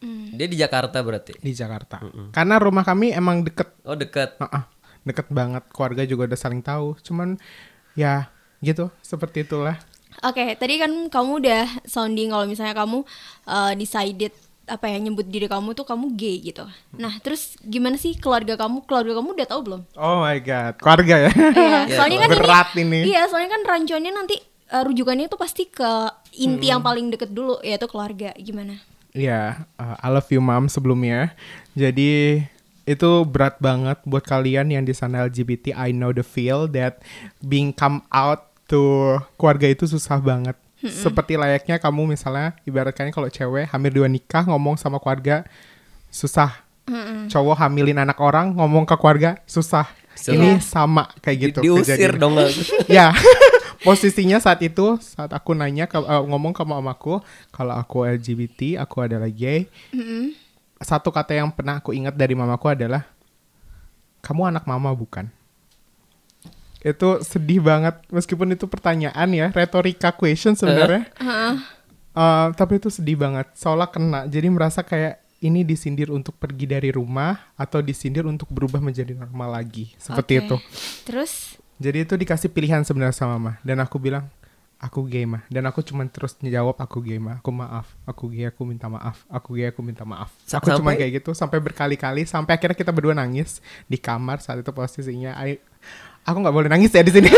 [0.00, 1.32] kontek-kontekan Dia di Jakarta berarti.
[1.36, 4.36] di Jakarta karena rumah kami emang deket Oh dekat.
[4.36, 4.62] Heeh,
[5.02, 7.36] deket banget keluarga juga udah saling tahu cuman
[7.92, 8.28] ya
[8.58, 9.76] gitu seperti itulah
[10.20, 13.06] Oke, tadi kan kamu udah sounding kalau misalnya kamu
[13.46, 14.34] uh, decided
[14.66, 16.66] apa ya nyebut diri kamu tuh kamu gay gitu.
[16.92, 18.84] Nah, terus gimana sih keluarga kamu?
[18.84, 19.80] Keluarga kamu udah tahu belum?
[19.94, 22.98] oh my god keluarga ya Iya, Ya, soalnya kan berat ini, ini.
[23.08, 24.36] Iya, soalnya kan rancuannya nanti
[24.68, 25.88] uh, rujukannya tuh pasti ke
[26.36, 28.34] inti yang paling deket dulu yaitu keluarga.
[28.36, 28.76] Gimana?
[29.10, 31.34] Ya, uh, I love you mom sebelumnya.
[31.74, 32.42] Jadi
[32.86, 35.74] itu berat banget buat kalian yang di sana LGBT.
[35.74, 37.02] I know the feel that
[37.42, 40.54] being come out to keluarga itu susah banget.
[40.80, 45.44] Seperti layaknya kamu misalnya ibaratkan kalau cewek hamil dua nikah ngomong sama keluarga
[46.08, 46.62] susah.
[47.30, 49.86] Cowok hamilin anak orang ngomong ke keluarga susah.
[50.20, 51.58] Ini sama kayak Di- gitu.
[51.62, 52.34] diusir dong.
[52.88, 53.12] Ya
[53.84, 57.20] posisinya saat itu saat aku nanya ke, eh, ngomong ke mamaku
[57.52, 59.66] kalau aku LGBT aku adalah gay.
[60.80, 63.04] Satu kata yang pernah aku ingat dari mamaku adalah
[64.24, 65.28] kamu anak mama bukan?
[66.80, 71.08] Itu sedih banget meskipun itu pertanyaan ya retorika question sebenarnya.
[72.10, 74.26] Eh, tapi itu sedih banget seolah kena.
[74.26, 79.62] Jadi merasa kayak ini disindir untuk pergi dari rumah atau disindir untuk berubah menjadi normal
[79.62, 79.94] lagi.
[79.96, 80.42] Seperti Oke.
[80.44, 80.56] itu.
[81.08, 84.28] Terus jadi itu dikasih pilihan sebenarnya sama mama dan aku bilang
[84.76, 88.48] aku gay mah dan aku cuma terus jawab aku gay mah aku maaf aku gay
[88.48, 92.24] aku minta maaf aku gay aku minta maaf Sa- aku cuma kayak gitu sampai berkali-kali
[92.24, 95.60] sampai akhirnya kita berdua nangis di kamar saat itu posisinya I-
[96.24, 97.28] aku nggak boleh nangis ya di sini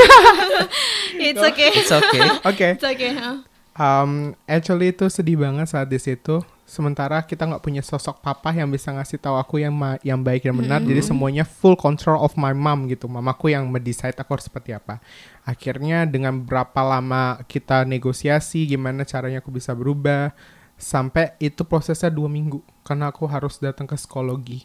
[1.30, 1.70] it's okay.
[1.74, 2.22] It's okay.
[2.50, 3.10] oke It's okay.
[3.14, 3.42] huh?
[3.72, 6.44] Um, actually itu sedih banget saat di situ.
[6.68, 10.44] Sementara kita nggak punya sosok papa yang bisa ngasih tahu aku yang ma- yang baik
[10.48, 10.80] dan benar.
[10.80, 13.08] Jadi semuanya full control of my mom gitu.
[13.08, 15.00] Mamaku yang mendesain aku harus seperti apa.
[15.44, 20.32] Akhirnya dengan berapa lama kita negosiasi, gimana caranya aku bisa berubah,
[20.80, 24.64] sampai itu prosesnya dua minggu karena aku harus datang ke psikologi.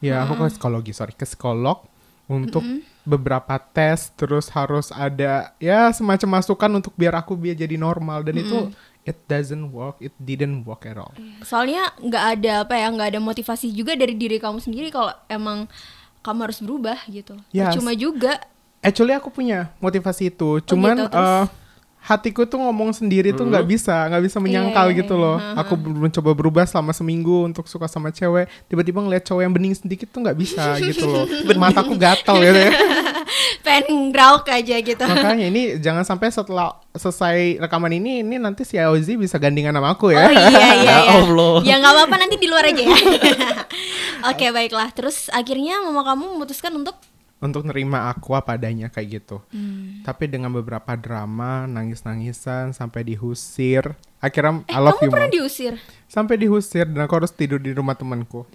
[0.00, 1.84] Ya aku ke psikologi, sorry ke psikolog
[2.32, 2.64] untuk
[3.02, 8.38] beberapa tes terus harus ada ya semacam masukan untuk biar aku biar jadi normal dan
[8.38, 8.70] itu
[9.02, 11.10] it doesn't work it didn't work at all
[11.42, 15.66] Soalnya nggak ada apa ya, nggak ada motivasi juga dari diri kamu sendiri kalau emang
[16.22, 17.34] kamu harus berubah gitu.
[17.50, 17.74] Yes.
[17.74, 18.38] Cuma juga
[18.78, 21.26] actually aku punya motivasi itu cuman gitu, terus?
[21.26, 21.44] eh,
[22.02, 25.22] hatiku tuh ngomong sendiri tuh nggak bisa nggak bisa menyangkal iya, gitu iya.
[25.22, 29.54] loh aku ber- mencoba berubah selama seminggu untuk suka sama cewek tiba-tiba ngeliat cowok yang
[29.54, 32.72] bening sedikit tuh nggak bisa gitu loh mataku gatal gitu ya
[33.64, 35.04] pengen grauk aja gitu.
[35.06, 39.94] makanya ini jangan sampai setelah selesai rekaman ini ini nanti si Aozi bisa gandengan sama
[39.94, 40.96] aku ya Oh iya iya Ya iya.
[41.22, 41.56] Allah.
[41.62, 42.96] Ya nggak apa-apa nanti di luar aja ya.
[44.30, 44.88] Oke baiklah.
[44.92, 46.98] Terus akhirnya mama kamu memutuskan untuk
[47.42, 49.42] untuk nerima aku apa adanya kayak gitu.
[49.50, 50.06] Hmm.
[50.06, 53.98] Tapi dengan beberapa drama, nangis-nangisan sampai dihusir.
[54.22, 55.34] Akhirnya eh I love kamu you pernah Mom.
[55.34, 55.74] diusir
[56.06, 58.46] Sampai dihusir dan aku harus tidur di rumah temanku.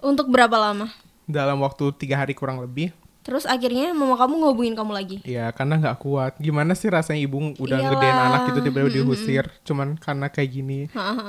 [0.00, 0.88] Untuk berapa lama?
[1.28, 2.96] Dalam waktu tiga hari kurang lebih.
[3.22, 5.16] Terus akhirnya mama kamu ngehubungin kamu lagi.
[5.22, 6.32] Ya karena nggak kuat.
[6.42, 7.90] Gimana sih rasanya ibu udah Iyalah.
[7.94, 9.44] ngedein anak itu tiba-tiba dihusir.
[9.62, 10.80] Cuman karena kayak gini.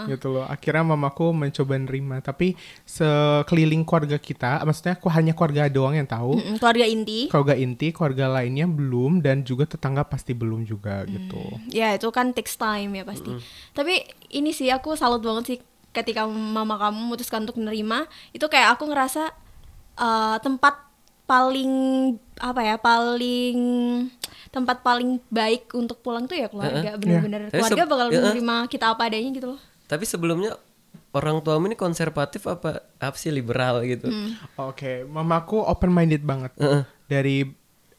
[0.10, 0.46] gitu loh.
[0.50, 2.18] Akhirnya mamaku mencoba nerima.
[2.26, 4.66] Tapi sekeliling keluarga kita.
[4.66, 6.42] Maksudnya aku hanya keluarga doang yang tahu.
[6.42, 7.30] Mm-mm, keluarga inti.
[7.30, 9.22] Keluarga inti, keluarga lainnya belum.
[9.22, 11.42] Dan juga tetangga pasti belum juga gitu.
[11.70, 13.38] Ya itu kan takes time ya pasti.
[13.78, 14.02] Tapi
[14.34, 15.58] ini sih aku salut banget sih
[15.94, 18.10] ketika mama kamu memutuskan untuk menerima.
[18.34, 19.30] Itu kayak aku ngerasa
[20.02, 20.93] eh, tempat
[21.24, 21.72] paling
[22.38, 23.58] apa ya paling
[24.52, 28.86] tempat paling baik untuk pulang tuh ya keluarga bener-bener Tapi keluarga bakal ya, menerima kita
[28.94, 30.60] apa adanya gitu loh Tapi sebelumnya
[31.14, 34.10] orang tuamu ini konservatif apa apa sih liberal gitu?
[34.58, 36.52] Oke, mamaku open minded banget.
[36.58, 36.84] Heeh.
[37.06, 37.38] Dari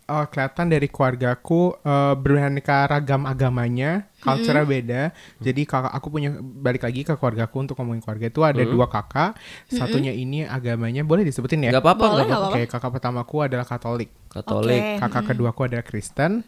[0.05, 5.11] eh, kelihatan dari keluargaku eh, beraneka ragam agamanya, culture beda.
[5.41, 9.37] Jadi kakak aku punya balik lagi ke keluargaku untuk ngomongin keluarga itu ada dua kakak.
[9.69, 11.75] Satunya ini agamanya boleh disebutin ya?
[11.75, 12.57] Gak apa-apa, Boleh, nggak apa-apa.
[12.57, 14.11] Oke, kakak pertamaku adalah Katolik.
[14.29, 14.83] Katolik.
[14.83, 15.01] Oke.
[15.01, 16.45] Kakak keduaku adalah Kristen.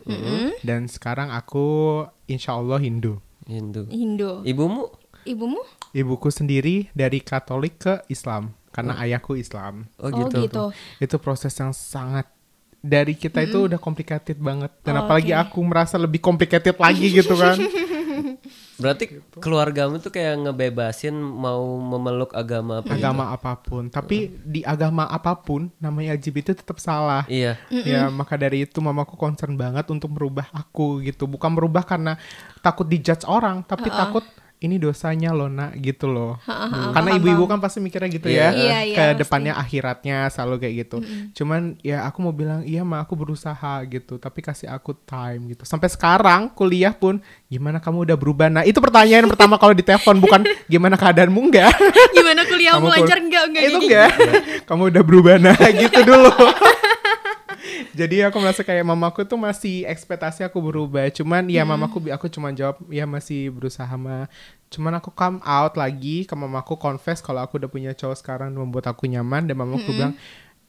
[0.60, 3.18] Dan sekarang aku insya Allah Hindu.
[3.46, 3.86] Hindu.
[3.88, 4.42] Hindu.
[4.42, 4.90] Ibumu?
[5.26, 5.62] Ibumu?
[5.94, 9.88] Ibuku sendiri dari Katolik ke Islam karena ayahku Islam.
[9.96, 10.70] Oh gitu.
[11.00, 12.28] Itu proses yang sangat
[12.86, 15.42] dari kita itu udah complicated banget dan Oh, apalagi oke.
[15.42, 17.58] aku merasa lebih complicated lagi gitu kan.
[18.76, 19.08] Berarti
[19.40, 23.00] keluargamu tuh kayak ngebebasin mau memeluk agama apa gitu?
[23.02, 23.88] agama apa pun.
[23.88, 27.24] Tapi di agama apa pun namanya LGBT tetap salah.
[27.26, 27.56] Iya.
[27.72, 31.24] Ya, maka dari itu mamaku concern banget untuk merubah aku gitu.
[31.24, 32.20] Bukan merubah karena
[32.60, 34.22] takut dijudge orang, tapi takut
[34.66, 36.42] ini dosanya loh nak gitu loh.
[36.90, 38.50] Karena ibu-ibu kan pasti mikirnya gitu ya.
[38.50, 38.50] Iya.
[38.50, 39.18] Iya, iya, ke pasti.
[39.22, 40.96] depannya akhiratnya selalu kayak gitu.
[41.32, 45.62] Cuman ya aku mau bilang iya mah aku berusaha gitu, tapi kasih aku time gitu.
[45.62, 48.50] Sampai sekarang kuliah pun gimana kamu udah berubah?
[48.50, 51.70] Nah, itu pertanyaan pertama kalau ditelepon bukan gimana keadaanmu enggak.
[52.10, 56.32] Gimana kuliahmu lancar enggak enggak itu kayak enggak kamu udah berubah nah gitu dulu
[57.98, 62.28] jadi aku merasa kayak mamaku tuh masih ekspektasi aku berubah cuman ya mamaku bi- aku
[62.28, 64.28] cuma jawab ya masih berusaha mah
[64.66, 68.60] cuman aku come out lagi ke mamaku confess kalau aku udah punya cowok sekarang dan
[68.60, 70.14] membuat aku nyaman dan mamaku bilang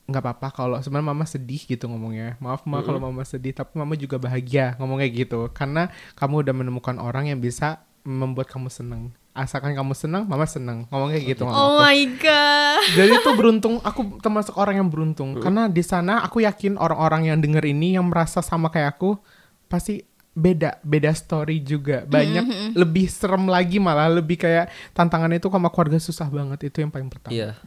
[0.07, 2.39] nggak apa-apa kalau sebenarnya mama sedih gitu ngomongnya.
[2.39, 5.51] Maaf ma kalau mama sedih tapi mama juga bahagia ngomongnya gitu.
[5.51, 9.11] Karena kamu udah menemukan orang yang bisa membuat kamu seneng.
[9.35, 10.87] Asalkan kamu seneng mama seneng.
[10.87, 11.59] Ngomongnya gitu mamaku.
[11.59, 12.87] Oh my god.
[12.95, 15.35] Jadi itu beruntung, aku termasuk orang yang beruntung.
[15.43, 19.19] Karena di sana aku yakin orang-orang yang denger ini yang merasa sama kayak aku
[19.67, 22.05] pasti beda, beda story juga.
[22.05, 26.93] Banyak lebih serem lagi malah lebih kayak tantangannya itu sama keluarga susah banget itu yang
[26.93, 27.33] paling pertama.
[27.33, 27.57] Iya.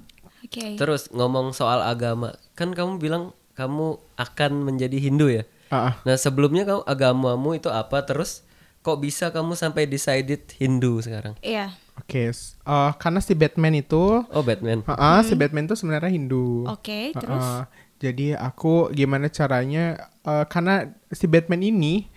[0.41, 0.79] Oke.
[0.79, 5.45] Terus ngomong soal agama, kan kamu bilang kamu akan menjadi Hindu ya?
[5.69, 5.95] Ah, ah.
[6.03, 8.01] Nah sebelumnya kamu agamamu itu apa?
[8.03, 8.47] Terus
[8.81, 11.37] kok bisa kamu sampai decided Hindu sekarang?
[11.41, 11.75] Iya.
[11.95, 14.81] Oke, s- eh, karena si Batman itu, Oh Batman.
[14.89, 16.65] ah, ah, si Batman itu sebenarnya Hindu.
[16.65, 17.63] Oke, Ah, terus ah.
[18.01, 20.01] jadi aku gimana caranya?
[20.21, 22.09] eh, karena si Batman ini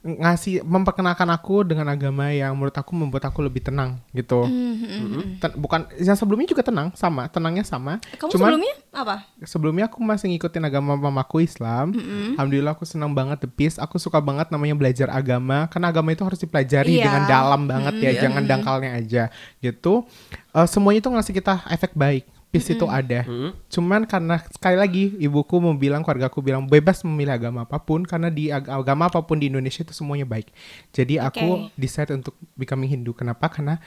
[0.00, 4.48] ngasih memperkenalkan aku dengan agama yang menurut aku membuat aku lebih tenang gitu.
[4.48, 8.00] Hmm, Ten- bukan yang sebelumnya juga tenang sama tenangnya sama.
[8.16, 9.16] Kamu cuman sebelumnya apa?
[9.44, 11.92] sebelumnya aku masih ngikutin agama mamaku Islam.
[12.32, 13.76] Alhamdulillah aku senang banget the peace.
[13.76, 17.04] Aku suka banget namanya belajar agama karena agama itu harus dipelajari Iya.
[17.04, 19.28] dengan dalam banget ya jangan dangkalnya aja
[19.60, 20.08] gitu.
[20.50, 23.22] Eh, semuanya itu ngasih kita efek baik peace itu ada.
[23.70, 28.28] Cuman karena sekali lagi ibuku mau bilang keluargaku bilang bebas memilih agama apa pun karena
[28.28, 30.50] di ag- agama apa pun di Indonesia itu semuanya baik.
[30.90, 31.78] Jadi aku Oke.
[31.78, 33.14] decide untuk becoming Hindu.
[33.14, 33.46] Kenapa?
[33.46, 33.78] Karena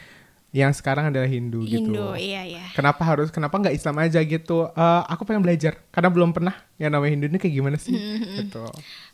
[0.54, 1.90] yang sekarang adalah Hindu, gitu.
[1.90, 2.70] Indo, iya iya.
[2.78, 4.70] kenapa harus kenapa nggak Islam aja gitu?
[4.70, 5.82] Eh, aku pengen belajar.
[5.90, 7.98] Karena belum pernah yang namanya Hindu ini kayak gimana sih?
[7.98, 8.62] Gitu.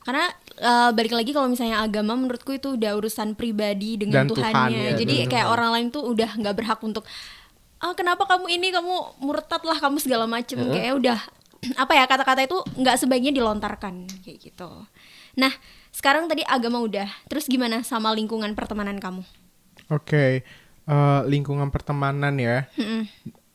[0.04, 0.28] Karena
[0.60, 4.92] eh, balik lagi kalau misalnya agama menurutku itu udah urusan pribadi dengan Dan Tuhan, ya,
[5.00, 7.08] Jadi dan kayak orang lain tuh udah nggak berhak untuk
[7.80, 8.70] ah kenapa kamu ini?
[8.76, 10.60] Kamu murtad lah kamu segala macem.
[10.60, 11.20] Kayak udah
[11.84, 14.70] apa ya kata-kata itu nggak sebaiknya dilontarkan kayak gitu.
[15.40, 15.52] Nah
[15.92, 19.24] sekarang tadi agama udah, terus gimana sama lingkungan pertemanan kamu?
[19.90, 22.70] oke eh, lingkungan pertemanan ya.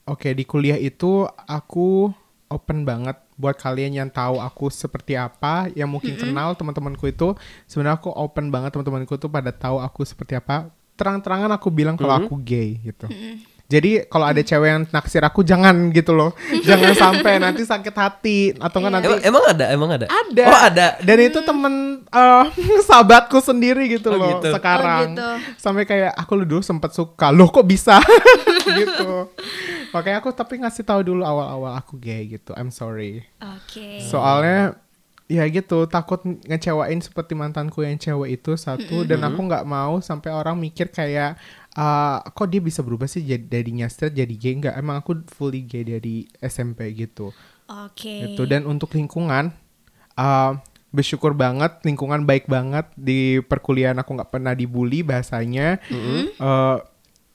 [0.04, 2.12] Oke di kuliah itu aku
[2.52, 7.38] open banget buat kalian yang tahu aku seperti apa yang mungkin kenal teman-temanku itu.
[7.70, 10.68] Sebenarnya aku open banget teman-temanku tuh pada tahu aku seperti apa.
[10.94, 13.10] Terang-terangan aku bilang kalau aku gay gitu
[13.64, 16.36] jadi kalau ada cewek yang naksir aku jangan gitu loh
[16.68, 20.06] jangan sampai nanti sakit hati atau kan nanti Emang, emang ada, emang ada.
[20.06, 20.44] Ada.
[20.44, 20.86] Oh ada.
[21.00, 21.74] Dan itu temen
[22.04, 22.44] eh,
[22.88, 24.52] sahabatku sendiri gitu Oh, loh gitu.
[24.52, 25.16] sekarang.
[25.16, 25.56] Oh, gitu.
[25.56, 27.32] Sampai kayak aku dulu sempet suka.
[27.32, 27.98] Loh kok bisa?
[28.80, 29.32] gitu.
[29.90, 32.52] Makanya aku tapi ngasih tahu dulu awal-awal aku gay gitu.
[32.54, 33.24] I'm sorry.
[33.40, 34.04] Oke.
[34.04, 34.76] Soalnya
[35.24, 40.28] ya gitu takut ngecewain seperti mantanku yang cewek itu satu dan aku nggak mau sampai
[40.28, 41.40] orang mikir kayak
[41.74, 45.62] ah, kok dia bisa berubah sih jadi dadinya straight jadi gay nggak emang aku fully
[45.62, 47.34] gay dari SMP gitu
[47.66, 48.30] Oke.
[48.30, 49.50] itu dan untuk lingkungan
[50.14, 50.52] uh,
[50.88, 55.82] bersyukur banget lingkungan baik banget di perkuliahan aku nggak pernah dibully bahasanya
[56.36, 56.78] Uh,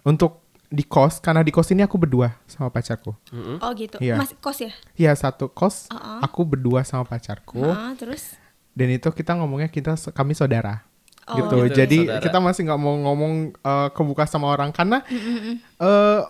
[0.02, 3.12] untuk di kos karena di kos ini aku berdua sama pacarku
[3.60, 3.98] Oh gitu.
[3.98, 4.16] Iya.
[4.16, 4.72] Mas kos ya?
[4.96, 6.22] ya satu kos Uh-uh.
[6.22, 8.38] aku berdua sama pacarku Ah, terus?
[8.72, 10.86] dan itu kita ngomongnya kita kami saudara
[11.30, 11.38] Oh.
[11.38, 11.56] gitu.
[11.70, 12.24] Gitu, jadi saudara.
[12.26, 15.06] kita masih nggak mau ngomong uh, kebuka sama orang karena
[15.78, 16.22] eh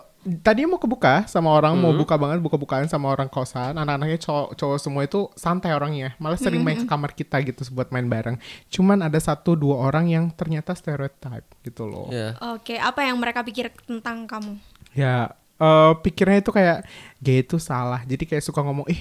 [0.44, 3.72] tadi mau kebuka sama orang mau buka banget buka-bukaan sama orang kosan.
[3.72, 6.12] Anak-anaknya cowok cowok semua itu santai orangnya.
[6.20, 8.36] Malah sering main ke kamar kita gitu buat main bareng.
[8.68, 12.12] Cuman ada satu dua orang yang ternyata stereotype gitu loh.
[12.12, 12.36] Ya.
[12.52, 14.60] Oke, apa yang mereka pikir tentang kamu?
[14.90, 15.30] ya
[15.62, 16.84] eh, pikirnya itu kayak
[17.22, 18.02] gay itu salah.
[18.04, 19.00] Jadi kayak suka ngomong ih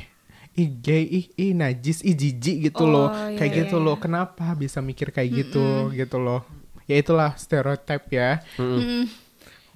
[0.59, 3.07] ih gay ih ih najis ih jijik gitu loh.
[3.07, 6.43] Oh, iya, kayak iya, gitu loh kenapa bisa mikir kayak gitu gitu loh?
[6.91, 8.43] Ya itulah stereotip ya.
[8.59, 9.07] Mm.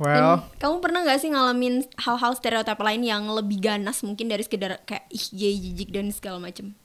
[0.01, 4.43] well Dan kamu pernah nggak sih ngalamin hal-hal stereotip lain yang lebih ganas mungkin dari
[4.43, 6.75] sekedar kayak ih gay jijik dan segala macam?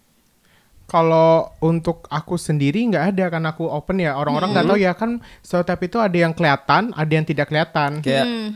[0.89, 4.17] kalau untuk aku sendiri nggak ada kan aku open ya.
[4.17, 8.01] Orang-orang nggak tahu ya kan stereotip itu ada yang kelihatan ada yang tidak kelihatan.
[8.01, 8.49] Kayak Hmm.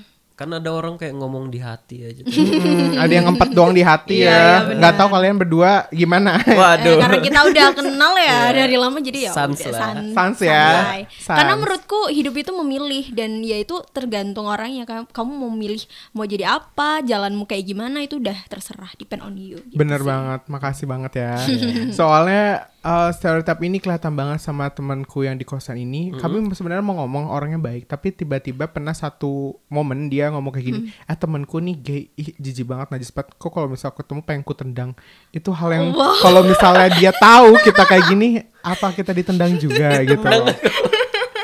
[0.42, 2.22] Kan ada orang kayak ngomong di hati aja.
[2.62, 6.38] Hmm, ada yang empat doang di hati Iya, ya iya, nggak tahu kalian berdua gimana
[6.44, 6.98] Eh, Waduh.
[6.98, 9.80] karena kita udah kenal ya dari lama jadi ya Sans udah lah.
[9.82, 10.66] san- Sans ya.
[11.12, 11.36] Sans.
[11.36, 16.24] Karena menurutku hidup itu memilih dan ya itu tergantung orangnya Kamu- kamu mau milih mau
[16.24, 19.58] jadi apa, jalanmu kayak gimana itu udah terserah depend on you.
[19.60, 20.06] gitu Bener sih.
[20.06, 21.32] banget, makasih banget ya.
[21.98, 26.12] Soalnya uh, stereotip ini kelihatan banget sama temanku yang di kosan ini.
[26.14, 30.80] Kami sebenarnya mau ngomong orangnya baik, tapi tiba-tiba pernah satu momen dia ngomong kayak gini,
[30.90, 33.34] eh temanku nih gay, ih jijik banget najis banget.
[33.38, 34.90] Kok kalau misal ketemu pengen ku tendang.
[35.30, 35.86] Itu hal yang
[36.20, 40.28] kalau misalnya dia tahu kita kayak gini, apa kita ditendang juga gitu.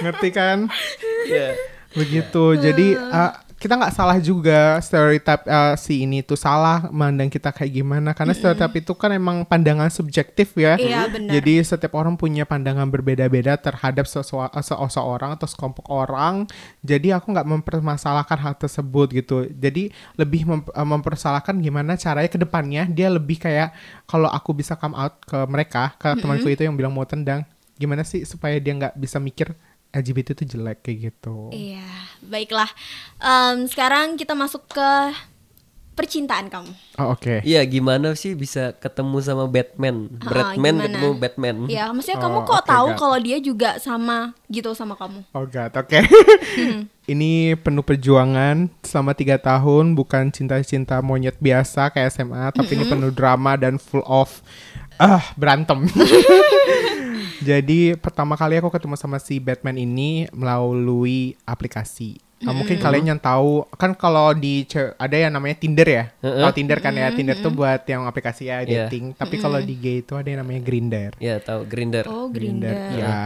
[0.05, 0.69] Ngerti kan?
[1.27, 1.55] Iya.
[1.89, 7.51] begitu jadi uh, kita nggak salah juga stereotip uh, si ini tuh salah mandang kita
[7.51, 8.15] kayak gimana.
[8.15, 10.79] Karena stereotip itu kan emang pandangan subjektif ya.
[10.79, 11.31] Iya, benar.
[11.35, 16.47] jadi setiap orang punya pandangan berbeda-beda terhadap seseorang atau sekelompok orang.
[16.87, 19.51] Jadi aku nggak mempermasalahkan hal tersebut gitu.
[19.51, 22.87] Jadi lebih mem- uh, mempersalahkan gimana caranya ke depannya.
[22.87, 23.75] Dia lebih kayak
[24.07, 27.43] kalau aku bisa come out ke mereka ke temanku itu yang bilang mau tendang
[27.79, 29.55] gimana sih supaya dia nggak bisa mikir
[29.89, 31.89] LGBT itu jelek kayak gitu Iya,
[32.21, 32.69] baiklah.
[33.19, 34.91] Em, sekarang kita masuk ke
[35.93, 36.71] percintaan kamu.
[36.95, 37.43] Oh, oke.
[37.43, 40.07] Iya gimana sih bisa ketemu sama Batman?
[40.23, 40.85] Ah, Batman gimana?
[40.87, 41.57] ketemu Batman.
[41.67, 45.27] Iya, maksudnya Oh, kamu kok oke, tahu kalau dia juga sama gitu sama kamu?
[45.35, 45.99] Oh god, oke.
[47.11, 53.09] Ini penuh perjuangan selama tiga tahun, bukan cinta-cinta monyet biasa kayak SMA, tapi ini penuh
[53.09, 54.45] drama dan full of
[55.01, 55.89] ah berantem.
[57.39, 62.28] Jadi pertama kali aku ketemu sama si Batman ini melalui aplikasi.
[62.39, 64.63] Nah, mungkin kalian yang tahu kan kalau di
[64.95, 66.05] ada yang namanya Tinder ya.
[66.23, 66.45] Heeh.
[66.47, 67.11] Tahu Tinder kan ya?
[67.11, 68.87] Tinder tuh buat yang aplikasi ya Iya.
[68.87, 69.19] dating.
[69.19, 71.19] Tapi kalau di gay itu ada yang namanya Grindr.
[71.19, 72.07] Ya tahu Grinder.
[72.07, 72.95] Oh, Grinder, Grinder.
[72.95, 73.17] ya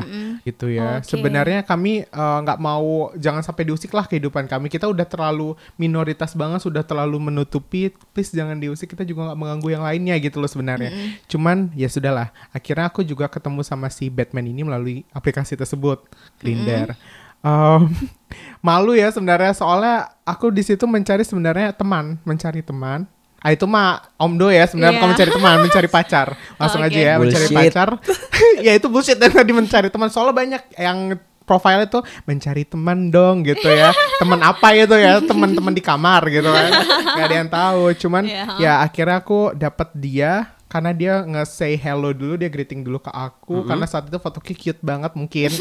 [0.48, 1.04] gitu ya.
[1.04, 1.12] Oke.
[1.12, 4.72] Sebenarnya kami eh, nggak mau jangan sampai diusik lah kehidupan kami.
[4.72, 7.92] Kita udah terlalu minoritas banget, sudah terlalu menutupi.
[8.16, 8.96] Please jangan diusik.
[8.96, 10.88] Kita juga nggak mengganggu yang lainnya gitu loh sebenarnya.
[11.28, 12.32] Cuman ya sudahlah.
[12.48, 16.00] Akhirnya aku juga ketemu sama si Batman ini melalui aplikasi tersebut,
[16.40, 16.96] Grindr.
[17.42, 17.90] Em,
[18.66, 23.04] malu ya sebenarnya soalnya aku di situ mencari sebenarnya teman, mencari teman.
[23.38, 26.26] Ah itu mah omdo ya sebenarnya bukan mencari teman, mencari pacar.
[26.56, 26.94] Langsung Oke.
[26.94, 27.58] aja ya mencari Bullshit.
[27.58, 27.88] pacar.
[28.66, 33.42] ya itu bullshit dan tadi mencari teman soalnya banyak yang profile itu mencari teman dong
[33.42, 33.90] gitu ya
[34.22, 36.70] teman apa itu ya teman-teman di kamar gitu kan
[37.02, 38.44] nggak ada yang tahu cuman Iya.
[38.62, 43.68] ya akhirnya aku dapat dia karena dia nge-say hello dulu dia greeting dulu ke aku.
[43.68, 45.50] Karena saat itu fotonya cute banget mungkin.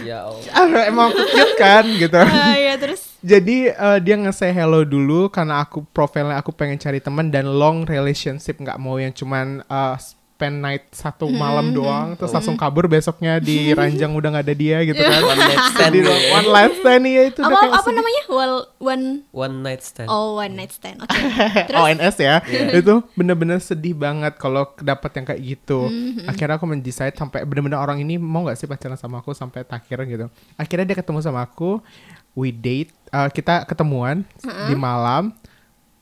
[0.00, 0.88] Ya Allah.
[0.88, 2.16] Emang aku cute kan gitu.
[2.24, 3.20] Ah, ya terus?
[3.20, 7.84] Jadi eh, dia nge-say hello dulu karena aku profilnya aku pengen cari teman dan long
[7.84, 9.94] relationship nggak mau yang cuman eh,
[10.40, 14.80] spend night satu malam doang terus langsung kabur besoknya di ranjang udah nggak ada dia
[14.88, 15.92] gitu kan One night stand.
[16.00, 16.16] Ya.
[16.32, 17.96] one last stand ya itu apa apa sedih.
[18.00, 18.22] namanya?
[18.32, 19.04] Well, one
[19.36, 20.08] One night stand.
[20.08, 20.96] oh one night stand.
[21.04, 21.12] Oke.
[21.68, 22.40] Terus ONS ya
[22.72, 25.92] itu bener-bener sedih banget kalau dapet yang kayak gitu
[26.24, 30.08] akhirnya aku mendecide sampai bener-bener orang ini mau nggak sih pacaran sama aku sampai akhir
[30.08, 31.84] gitu akhirnya dia ketemu sama aku
[32.32, 35.36] we date uh, kita ketemuan di malam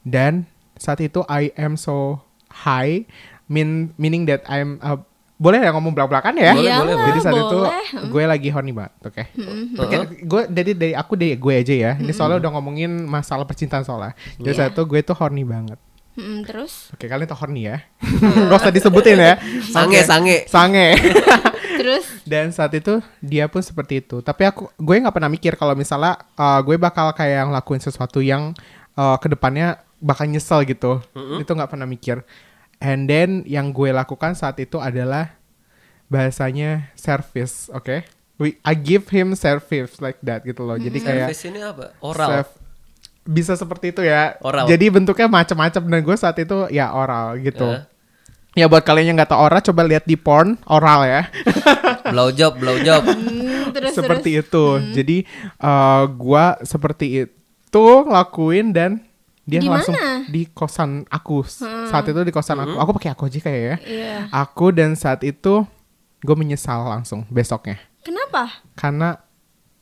[0.07, 0.46] dan
[0.79, 3.03] saat itu I am so high
[3.48, 5.00] mean meaning that I'm uh,
[5.34, 7.87] boleh ya ngomong belak-belakan ya Boleh, Iyalah, boleh, jadi saat itu boleh.
[8.06, 9.22] gue lagi horny banget oke
[9.78, 13.82] Oke, gue dari dari aku dari gue aja ya ini soalnya udah ngomongin masalah percintaan
[13.82, 14.58] soalnya jadi Iya.
[14.58, 15.78] saat itu gue tuh horny banget
[16.18, 17.78] Mm, terus Oke, kalian tau horny ya?
[18.50, 19.38] Gak usah disebutin ya.
[19.62, 20.02] Sange, Oke.
[20.02, 20.37] sange.
[20.50, 20.87] Sange.
[21.78, 24.18] terus Dan saat itu dia pun seperti itu.
[24.18, 28.50] Tapi aku gue nggak pernah mikir kalau misalnya uh, gue bakal kayak ngelakuin sesuatu yang
[28.94, 30.98] uh, ke depannya bakal nyesel gitu.
[31.38, 32.26] Itu nggak pernah mikir.
[32.78, 35.34] And then yang gue lakukan saat itu adalah
[36.06, 38.06] bahasanya service, oke?
[38.38, 40.78] We I give him service like that gitu loh.
[40.78, 41.90] Jadi kayak Service ini apa?
[41.98, 42.28] Oral.
[42.30, 42.58] Serve-
[43.28, 44.38] bisa seperti itu ya.
[44.40, 44.64] Oral.
[44.64, 47.66] Jadi bentuknya macam-macam dan gue saat itu ya oral gitu.
[47.66, 47.84] Eh.
[48.56, 51.22] Ya buat kalian yang nggak tahu oral coba lihat di porn oral ya.
[52.14, 53.04] Blow job, blow job.
[53.04, 54.48] mm, terus seperti terus.
[54.48, 54.66] itu.
[54.96, 55.16] Jadi
[55.60, 59.04] eh, gua seperti itu lakuin dan
[59.48, 60.28] dia Di langsung mana?
[60.28, 61.40] di kosan aku.
[61.88, 62.76] Saat itu di kosan aku.
[62.76, 63.76] Aku pakai aku aja kayak ya.
[63.82, 64.16] Iya.
[64.30, 65.64] Aku dan saat itu
[66.18, 67.80] gue menyesal langsung besoknya.
[68.00, 68.61] Kenapa?
[68.74, 69.16] Karena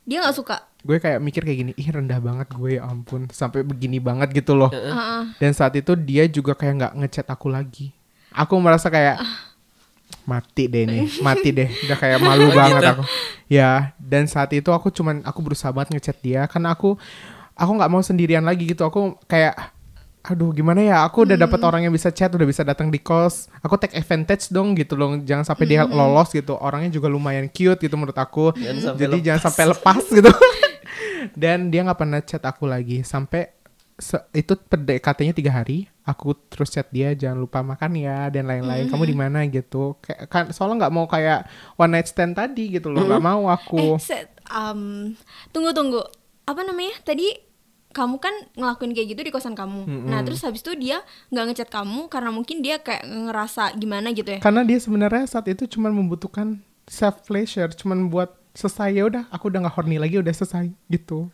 [0.01, 0.63] Dia nggak suka.
[0.79, 4.55] gue kayak mikir kayak gini ih rendah banget gue ya ampun sampai begini banget gitu
[4.55, 5.35] loh Heeh.
[5.35, 7.91] dan saat itu dia juga kayak nggak ngechat aku lagi
[8.31, 9.19] aku merasa kayak
[10.23, 12.87] mati deh nih mati deh udah kayak malu Oh, banget gitu?
[12.93, 13.03] aku
[13.47, 16.95] ya dan saat itu aku cuman aku berusaha banget ngechat dia karena aku
[17.57, 18.85] aku nggak mau sendirian lagi gitu.
[18.85, 19.73] Aku kayak
[20.23, 20.97] aduh gimana ya?
[21.03, 24.47] Aku udah dapat orang yang bisa chat udah bisa datang di kos aku take advantage
[24.47, 25.15] dong gitu loh.
[25.17, 26.53] Jangan sampai dia lolos gitu.
[26.53, 28.51] Orangnya juga lumayan cute gitu menurut aku.
[28.53, 29.23] Jangan jadi lepas.
[29.23, 30.31] jangan sampai lepas gitu.
[31.33, 33.01] Dan dia nggak pernah chat aku lagi.
[33.01, 33.51] Sampai
[33.97, 38.87] se- itu PDKT-nya tiga hari aku terus chat dia jangan lupa makan ya dan lain-lain.
[38.87, 39.43] Kamu di mana?
[39.47, 39.95] gitu.
[39.99, 43.03] Kayak kan soalnya nggak mau kayak one night stand tadi gitu loh.
[43.03, 45.11] Nggak mau Eh, aku set, um,
[45.51, 46.03] tunggu tunggu.
[46.43, 46.95] Apa namanya?
[47.03, 47.46] Tadi
[47.97, 49.89] kamu kan ngelakuin kayak gitu di kosan kamu.
[50.05, 51.01] Nah, terus habis itu dia
[51.33, 54.39] nggak ngechat kamu karena mungkin dia kayak ngerasa gimana gitu ya.
[54.39, 59.49] karena dia sebenarnya saat itu cuma membutuhkan self pleasure cuman buat selesai ya udah aku
[59.49, 61.33] udah nggak horny lagi udah selesai gitu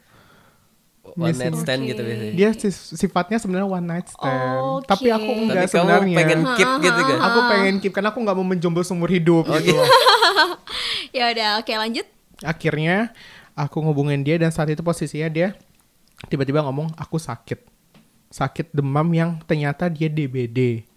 [1.14, 1.92] One night stand Oke.
[1.92, 2.32] gitu biasanya.
[2.32, 4.88] dia si- sifatnya sebenarnya one night stand Oke.
[4.88, 7.20] tapi aku enggak sebenarnya pengen keep gitu kan?
[7.22, 9.76] aku pengen keep karena aku nggak mau menjomblo seumur hidup gitu
[11.18, 12.08] ya udah, oke lanjut.
[12.42, 13.12] akhirnya
[13.54, 15.50] aku ngubungin dia dan saat itu posisinya dia
[16.28, 17.60] tiba-tiba ngomong aku sakit.
[18.34, 20.90] Sakit demam yang ternyata dia DBD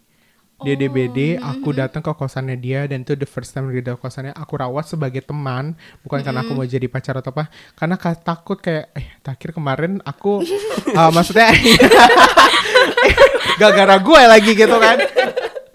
[0.64, 4.56] dia DBD aku datang ke kosannya dia dan itu the first time di kosannya aku
[4.56, 5.76] rawat sebagai teman.
[6.00, 10.00] Bukan karena aku mau jadi pacar atau apa karena ka- takut kayak eh terakhir kemarin
[10.00, 10.40] aku
[10.96, 11.52] uh, maksudnya
[13.60, 14.96] gara-gara gue lagi gitu kan.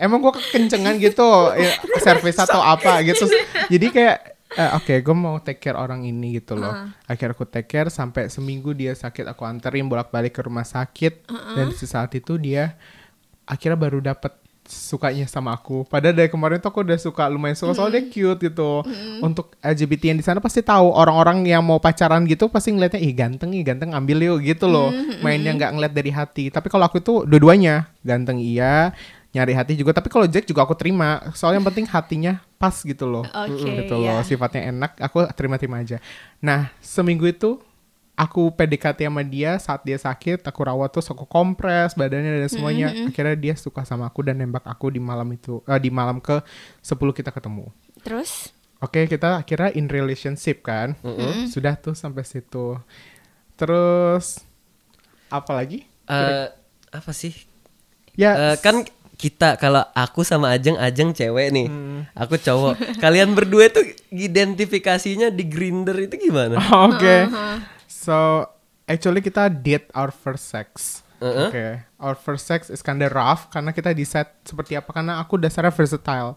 [0.02, 3.30] Emang gue kekencengan gitu ya, servis atau apa gitu.
[3.70, 4.18] Jadi kayak
[4.58, 6.72] eh, oke gue mau take care orang ini gitu loh.
[7.08, 11.28] Akhirnya aku take care sampai seminggu dia sakit aku anterin bolak-balik ke rumah sakit.
[11.56, 12.76] Dan di saat itu dia
[13.48, 15.84] akhirnya baru dapet sukanya sama aku.
[15.90, 18.86] Padahal dari kemarin tuh aku udah suka lumayan suka soalnya dia cute gitu.
[19.20, 23.14] Untuk LGBT yang di sana pasti tahu orang-orang yang mau pacaran gitu pasti ngeliatnya ih
[23.14, 24.94] ganteng ih ganteng ambil yuk gitu loh.
[25.26, 26.48] Mainnya nggak ngeliat dari hati.
[26.54, 28.96] Tapi kalau aku itu dua-duanya ganteng iya
[29.36, 29.92] nyari hati juga.
[29.98, 31.20] Tapi kalau Jack juga aku terima.
[31.36, 33.26] Soalnya yang penting hatinya pas gitu loh.
[33.26, 34.22] Oke, gitu iya.
[34.22, 35.98] loh sifatnya enak aku terima-terima aja.
[36.38, 37.58] Nah seminggu itu
[38.14, 42.88] aku PDKT sama dia saat dia sakit aku rawat terus aku kompres badannya dan semuanya.
[43.10, 46.38] Akhirnya dia suka sama aku dan nembak aku di malam itu eh, di malam ke
[46.86, 47.66] 10 kita ketemu.
[48.06, 48.54] Terus?
[48.78, 50.94] Oke kita akhirnya in relationship kan?
[51.50, 52.78] Sudah tuh sampai situ.
[53.58, 54.46] Terus
[55.34, 55.90] apa lagi?
[56.06, 56.48] Eh,
[56.94, 57.50] apa sih?
[58.20, 58.84] ya Eh, kan
[59.22, 62.10] kita kalau aku sama Ajeng Ajeng cewek nih Hmm.
[62.18, 66.58] aku cowok kalian berdua tuh identifikasinya di Grinder itu gimana
[66.90, 67.30] Oke.
[68.02, 68.50] So
[68.84, 71.00] actually kita date our first sex.
[71.22, 71.54] Uh-uh.
[71.54, 71.86] Oke.
[71.96, 75.70] Our first sex is kinda rough karena kita di set seperti apa karena aku dasarnya
[75.70, 76.34] versatile.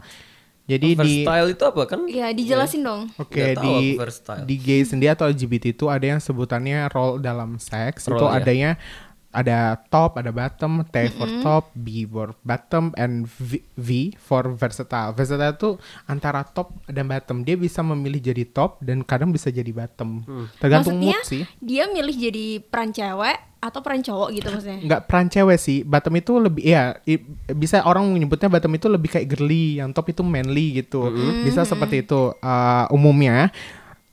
[0.64, 3.08] Jadi di Versatile itu apa kan ya dijelasin dong.
[3.16, 3.96] Oke tahu di
[4.44, 8.40] di gay sendiri atau LGBT itu ada yang sebutannya role dalam seks itu Role, ya.
[8.40, 8.70] adanya
[9.34, 15.10] ada top, ada bottom, T for top, B for bottom, and v, V for versatile.
[15.10, 15.74] Versatile itu
[16.06, 17.42] antara top dan bottom.
[17.42, 20.22] Dia bisa memilih jadi top dan kadang bisa jadi bottom.
[20.22, 20.46] Hmm.
[20.56, 21.42] Tergantung Maksudnya mood sih.
[21.58, 24.76] dia milih jadi peran cewek atau peran cowok gitu maksudnya.
[24.78, 29.08] nggak peran cewek sih bottom itu lebih ya i- bisa orang menyebutnya bottom itu lebih
[29.08, 31.08] kayak girly yang top itu manly gitu
[31.40, 33.48] bisa seperti itu uh, umumnya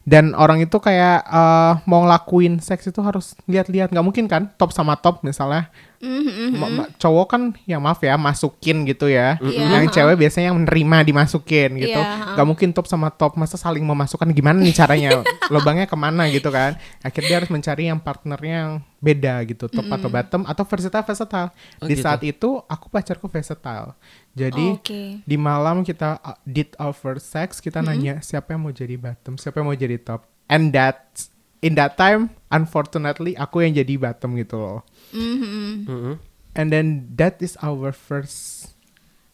[0.02, 3.94] dan orang itu kayak uh, mau ngelakuin seks itu harus lihat-lihat.
[3.94, 5.70] Nggak mungkin kan top sama top misalnya.
[6.02, 9.38] Mhm, Ma- ma- cowok kan ya maaf ya masukin gitu ya.
[9.38, 12.02] Iya, yang cewek biasanya yang menerima dimasukin gitu.
[12.02, 15.22] Iya, nggak mungkin top sama top masa saling memasukkan gimana nih caranya?
[15.54, 16.74] Lubangnya ke mana gitu kan?
[17.06, 21.50] Akhirnya dia harus mencari yang partnernya yang beda gitu top atau bottom atau versatile versatile
[21.78, 22.06] Oh, di gitu.
[22.06, 23.98] saat itu aku pacarku versatile
[24.32, 25.20] jadi Oke.
[25.22, 29.36] di malam kita uh, did our first sex kita nanya siapa yang mau jadi bottom
[29.36, 31.28] siapa yang mau jadi top and that
[31.60, 34.80] in that time unfortunately aku yang jadi bottom gitu loh
[35.12, 35.84] Mhm.
[35.84, 36.15] Mm-mm.
[36.54, 38.72] and then that is our first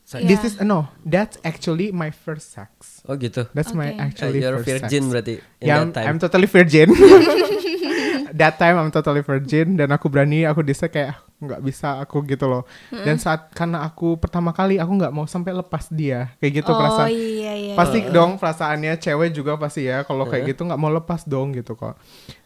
[0.02, 0.24] Sex.
[0.24, 0.48] this Yeah.
[0.48, 4.00] is no that's actually my first sex oh gitu that's my Okay.
[4.00, 6.90] Eh, actually you're first virgin sex berarti in yeah, that time I'm totally virgin
[8.34, 12.50] that time I'm totally virgin dan aku berani aku bisa kayak nggak bisa aku gitu
[12.50, 12.66] loh.
[12.90, 16.34] Dan saat karena aku pertama kali aku nggak mau sampai lepas dia.
[16.42, 17.10] Kayak gitu oh perasaan.
[17.14, 17.74] iya iya.
[17.78, 18.10] pasti iya.
[18.10, 21.94] dong perasaannya cewek juga pasti ya kalau kayak gitu nggak mau lepas dong gitu kok.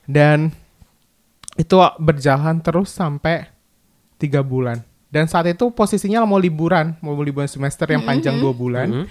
[0.04, 0.52] Dan
[1.56, 3.48] itu berjalan terus sampai
[4.20, 4.84] tiga bulan.
[5.12, 9.08] Dan saat itu posisinya mau liburan mau liburan semester yang panjang dua bulan.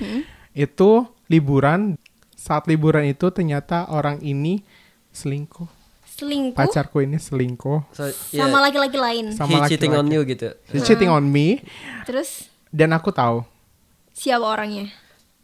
[0.53, 1.97] Itu liburan.
[2.41, 4.65] Saat liburan itu ternyata orang ini
[5.13, 5.80] selingkuh
[6.21, 6.57] selingkuh.
[6.61, 7.81] Pacarku ini selingkuh.
[7.97, 9.33] So, yeah, sama laki-laki lain.
[9.33, 10.15] sama he cheating on laki-laki.
[10.15, 10.49] you gitu.
[10.69, 11.65] He's cheating on me.
[12.05, 12.53] Terus?
[12.69, 13.43] Dan aku tahu.
[14.13, 14.93] Siapa orangnya?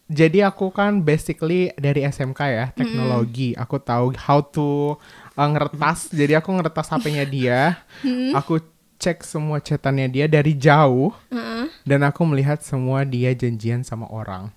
[0.06, 3.58] jadi aku kan basically dari SMK ya teknologi.
[3.58, 4.94] Aku tahu how to
[5.34, 6.14] uh, ngeretas.
[6.14, 7.82] Jadi aku ngeretas HP-nya dia.
[8.38, 8.62] Aku
[9.02, 11.10] cek semua chatannya dia dari jauh.
[11.34, 11.56] Heeh.
[11.86, 14.50] dan aku melihat semua dia janjian sama orang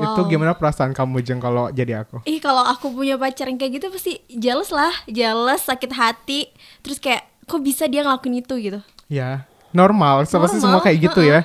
[0.00, 0.28] itu Wow.
[0.28, 2.24] gimana perasaan kamu jeng kalau jadi aku?
[2.24, 6.48] Ih kalau aku punya pacar yang kayak gitu pasti jealous lah, jealous, sakit hati,
[6.80, 8.80] terus kayak kok bisa dia ngelakuin itu gitu.
[9.06, 10.26] ya normal.
[10.26, 11.40] So, pasti semua Normal, kayak gitu ya.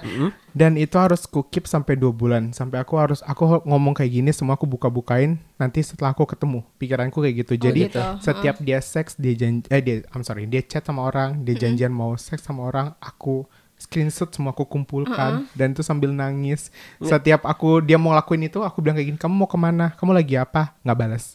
[0.49, 2.57] dan itu harus ku keep sampai dua bulan.
[2.57, 5.37] Sampai aku harus aku ngomong kayak gini semua aku buka-bukain.
[5.61, 7.53] Nanti setelah aku ketemu pikiranku kayak gitu.
[7.53, 8.01] Jadi gitu.
[8.17, 11.93] setiap dia seks dia janji eh dia I'm sorry dia chat sama orang dia janjian
[11.93, 13.45] mau seks sama orang aku
[13.75, 16.71] screenshot semua aku kumpulkan dan itu sambil nangis.
[16.99, 19.93] Setiap aku dia mau lakuin itu aku bilang kayak gini kamu mau ke mana?
[19.95, 20.75] Kamu lagi apa?
[20.81, 21.25] Nggak balas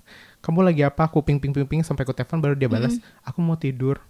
[0.41, 1.05] kamu lagi apa?
[1.05, 4.01] Aku ping ping ping ping sampai aku telepon baru dia balas aku mau tidur.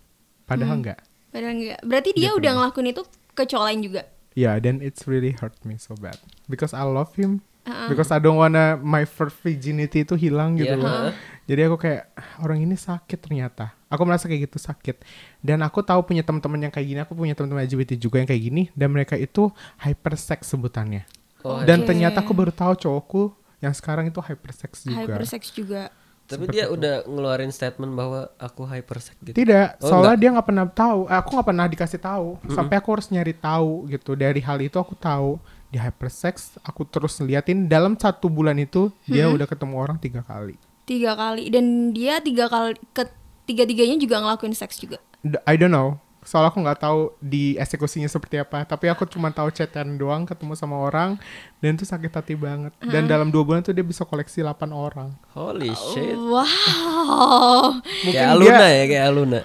[0.46, 0.98] Padahal nggak.
[1.30, 1.78] Padahal enggak.
[1.86, 3.02] Berarti dia udah ngelakuin itu
[3.34, 4.02] ke cowok lain juga.
[4.34, 6.18] Yeah, then it's really hurt me so bad.
[6.46, 7.42] Because I love him.
[7.86, 10.90] Because I don't wanna my first virginity itu hilang gitu Iya, loh.
[10.90, 11.14] ha.
[11.50, 13.74] Jadi aku kayak "Ah, orang ini sakit ternyata.
[13.90, 15.02] Aku merasa kayak gitu sakit.
[15.42, 17.00] Dan aku tahu punya teman-teman yang kayak gini.
[17.02, 18.62] Aku punya teman-teman LGBT juga yang kayak gini.
[18.70, 19.50] Dan mereka itu
[19.82, 21.02] hypersex sebutannya.
[21.42, 21.90] Oh, Dan Oke.
[21.90, 25.18] ternyata aku baru tahu cowokku yang sekarang itu hypersex juga.
[25.18, 25.82] Hypersex juga.
[26.30, 29.34] Tapi dia udah ngeluarin statement bahwa aku hypersex gitu.
[29.34, 31.10] Tidak, Oh, soalnya dia nggak pernah tahu.
[31.10, 32.38] Eh, aku nggak pernah dikasih tahu.
[32.54, 34.14] Sampai aku harus nyari tahu gitu.
[34.14, 35.42] Dari hal itu aku tahu
[35.74, 36.62] di hypersex.
[36.62, 40.54] Aku terus liatin dalam satu bulan itu dia udah ketemu orang tiga kali.
[40.90, 43.06] Tiga kali dan dia tiga kali ke
[43.46, 44.98] tiga tiganya juga ngelakuin seks juga.
[45.46, 46.02] I don't know.
[46.20, 48.66] Soalnya aku nggak tahu di eksekusinya seperti apa.
[48.68, 51.16] Tapi aku cuma tahu chatan doang ketemu sama orang
[51.64, 52.76] dan itu sakit hati banget.
[52.82, 55.16] Dan dalam dua bulan tuh dia bisa koleksi 8 orang.
[55.32, 56.12] Holy shit.
[56.18, 57.80] Wow.
[58.04, 59.40] Kayak Aluna ya, kayak Aluna.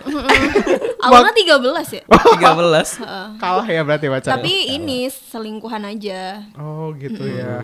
[1.00, 2.04] Awalnya 13 ya.
[3.38, 3.40] 13.
[3.40, 4.36] Kalah ya berarti pacarnya.
[4.36, 6.44] Tapi ini selingkuhan aja.
[6.60, 7.64] Oh gitu ya.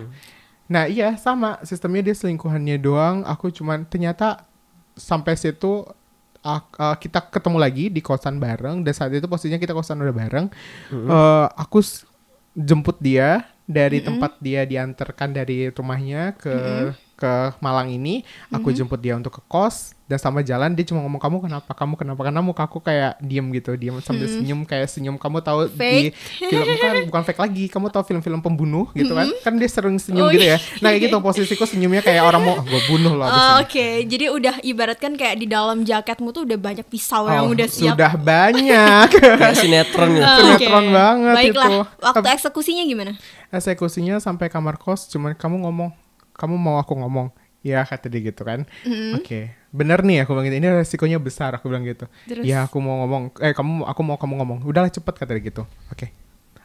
[0.72, 1.60] Nah iya sama.
[1.62, 3.28] Sistemnya dia selingkuhannya doang.
[3.28, 4.48] Aku cuman ternyata
[4.94, 5.84] sampai situ
[6.42, 8.80] ak- uh, kita ketemu lagi di kosan bareng.
[8.80, 10.48] Dan saat itu posisinya kita kosan udah bareng.
[10.90, 12.08] Eh, aku s-
[12.54, 16.52] jemput dia dari tempat dia diantarkan dari rumahnya ke
[17.16, 18.24] ke Malang ini.
[18.50, 21.96] Aku jemput dia untuk ke kos dan sama jalan dia cuma ngomong kamu kenapa kamu
[21.96, 26.12] kenapa karena muka aku kayak diem gitu diem sambil senyum kayak senyum kamu tahu di
[26.12, 26.20] Fake.
[26.44, 30.28] film kan bukan fake lagi kamu tahu film-film pembunuh gitu kan kan dia sering senyum
[30.28, 30.84] Oh, gitu ya iya.
[30.84, 34.26] nah kayak gitu posisiku senyumnya kayak orang mau gue bunuh loh Oh, ini." Oke, jadi
[34.28, 37.96] udah ibaratkan kayak di dalam jaketmu tuh udah banyak pisau yang Oh, udah siap.
[37.96, 39.08] sudah banyak
[39.40, 40.26] Kayak sinetron gitu.
[40.26, 40.92] Ah, sinetron oke.
[40.92, 41.80] banget Baiklah, itu.
[42.02, 43.14] waktu eksekusinya gimana?
[43.50, 45.90] eksekusinya sampai kamar kos cuman kamu ngomong
[46.34, 47.30] kamu mau aku ngomong
[47.62, 48.66] ya kata dia gitu kan
[49.14, 50.58] oke bener nih aku bilang gitu.
[50.60, 52.06] Ini resikonya besar aku bilang gitu.
[52.28, 52.44] Terus?
[52.44, 54.58] ya aku mau ngomong eh kamu aku mau kamu ngomong.
[54.68, 55.64] Udahlah cepet kata dia gitu.
[55.90, 56.12] Oke.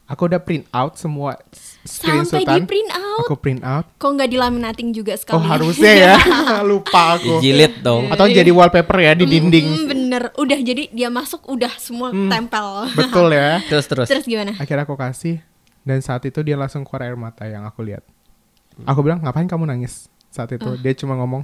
[0.07, 1.35] Aku udah print out semua
[1.83, 2.63] Sampai screenshotan.
[2.63, 3.27] di print out.
[3.27, 3.91] aku print out.
[3.99, 5.35] Kok nggak dilaminating juga sekali?
[5.35, 6.15] oh harusnya ya.
[6.71, 7.43] Lupa aku.
[7.43, 8.07] Dijilid dong.
[8.15, 9.67] atau jadi wallpaper ya di dinding.
[9.67, 12.87] Hmm, bener, udah jadi dia masuk udah semua tempel.
[12.95, 13.59] betul ya.
[13.71, 14.07] Terus terus.
[14.07, 14.55] Terus gimana?
[14.55, 15.43] akhirnya aku kasih
[15.83, 18.07] dan saat itu dia langsung keluar air mata yang aku lihat.
[18.87, 20.07] Aku bilang ngapain kamu nangis?
[20.31, 21.43] Saat itu dia cuma ngomong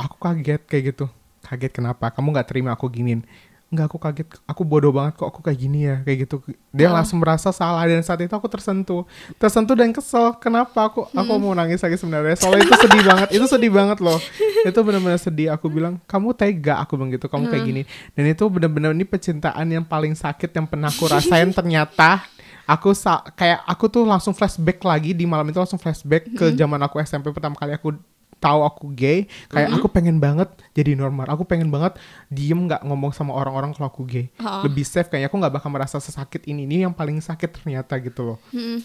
[0.00, 1.06] aku kaget kayak gitu.
[1.44, 2.08] Kaget kenapa?
[2.12, 3.24] Kamu nggak terima aku giniin.
[3.70, 4.26] Enggak aku kaget.
[4.50, 6.42] Aku bodoh banget kok aku kayak gini ya kayak gitu.
[6.74, 9.06] Dia langsung merasa salah dan saat itu aku tersentuh.
[9.38, 10.34] Tersentuh dan kesel.
[10.42, 12.34] Kenapa aku aku mau nangis lagi sebenarnya?
[12.34, 13.28] Soalnya itu sedih banget.
[13.30, 14.18] Itu sedih banget loh.
[14.66, 15.54] Itu benar-benar sedih.
[15.54, 16.82] Aku bilang kamu tega.
[16.82, 17.82] Aku bilang gitu kamu kayak gini.
[18.18, 21.54] Dan itu benar-benar ini pecintaan yang paling sakit yang pernah aku rasain.
[21.54, 22.26] Ternyata
[22.66, 26.78] aku sa kayak aku tuh langsung flashback lagi di malam itu langsung flashback ke zaman
[26.86, 27.98] aku SMP pertama kali aku
[28.40, 31.28] tahu aku gay kayak aku pengen banget jadi normal.
[31.28, 34.32] Aku pengen banget diem nggak ngomong sama orang-orang kalau aku gay.
[34.36, 34.64] Oh.
[34.64, 38.34] lebih safe kayaknya aku nggak bakal merasa sesakit ini ini yang paling sakit ternyata gitu
[38.34, 38.38] loh.
[38.50, 38.80] Mm-mm.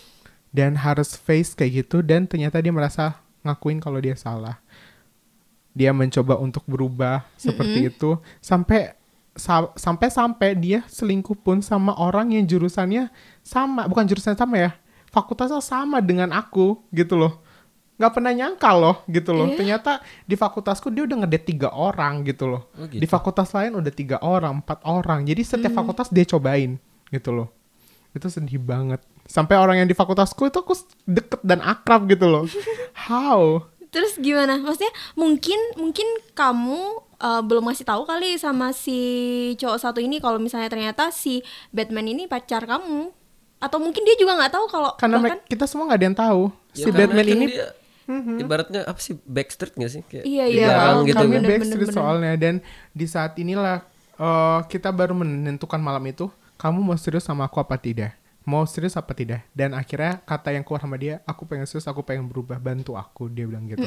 [0.51, 4.59] dan harus face kayak gitu dan ternyata dia merasa ngakuin kalau dia salah.
[5.71, 8.95] Dia mencoba untuk berubah seperti itu sampai
[9.35, 13.11] sa- sampai sampai dia selingkuh pun sama orang yang jurusannya
[13.43, 14.71] sama bukan jurusannya sama ya
[15.11, 17.43] fakultasnya sama dengan aku gitu loh
[17.95, 19.47] nggak pernah nyangka loh gitu loh.
[19.51, 19.57] Iya.
[19.59, 19.91] ternyata
[20.27, 22.67] di fakultasku dia udah ngedate tiga orang gitu loh.
[22.75, 22.99] Oh, gitu.
[22.99, 25.23] di fakultas lain udah tiga orang empat orang.
[25.23, 26.75] Jadi setiap fakultas dia cobain
[27.11, 27.47] gitu loh.
[28.11, 28.99] Itu sedih banget.
[29.25, 30.75] Sampai orang yang di fakultasku itu aku
[31.07, 32.43] deket dan akrab gitu loh.
[33.07, 33.63] How?
[33.95, 34.59] Terus gimana?
[34.59, 36.79] Maksudnya mungkin mungkin kamu
[37.23, 38.99] uh, belum masih tahu kali sama si
[39.55, 43.15] cowok satu ini kalau misalnya ternyata si Batman ini pacar kamu.
[43.63, 46.43] Atau mungkin dia juga nggak tahu kalau karena bahkan kita semua nggak ada yang tahu
[46.75, 47.71] Ya, si Batman kan ini dia
[48.37, 50.01] ibaratnya apa sih backstreet gak sih?
[50.05, 50.67] Kayak Iya, iya.
[50.69, 51.41] Ya, gitu kami kan.
[51.41, 51.97] Bener, backstreet bener, bener.
[51.97, 52.33] soalnya.
[52.37, 52.55] Dan
[52.93, 53.81] di saat inilah
[54.15, 58.15] eh, kita baru menentukan malam itu kamu mau serius sama aku apa tidak?
[58.45, 59.41] Mau serius apa tidak?
[59.57, 63.25] Dan akhirnya kata yang keluar sama dia aku pengen serius aku pengen berubah bantu aku
[63.27, 63.83] dia bilang gitu.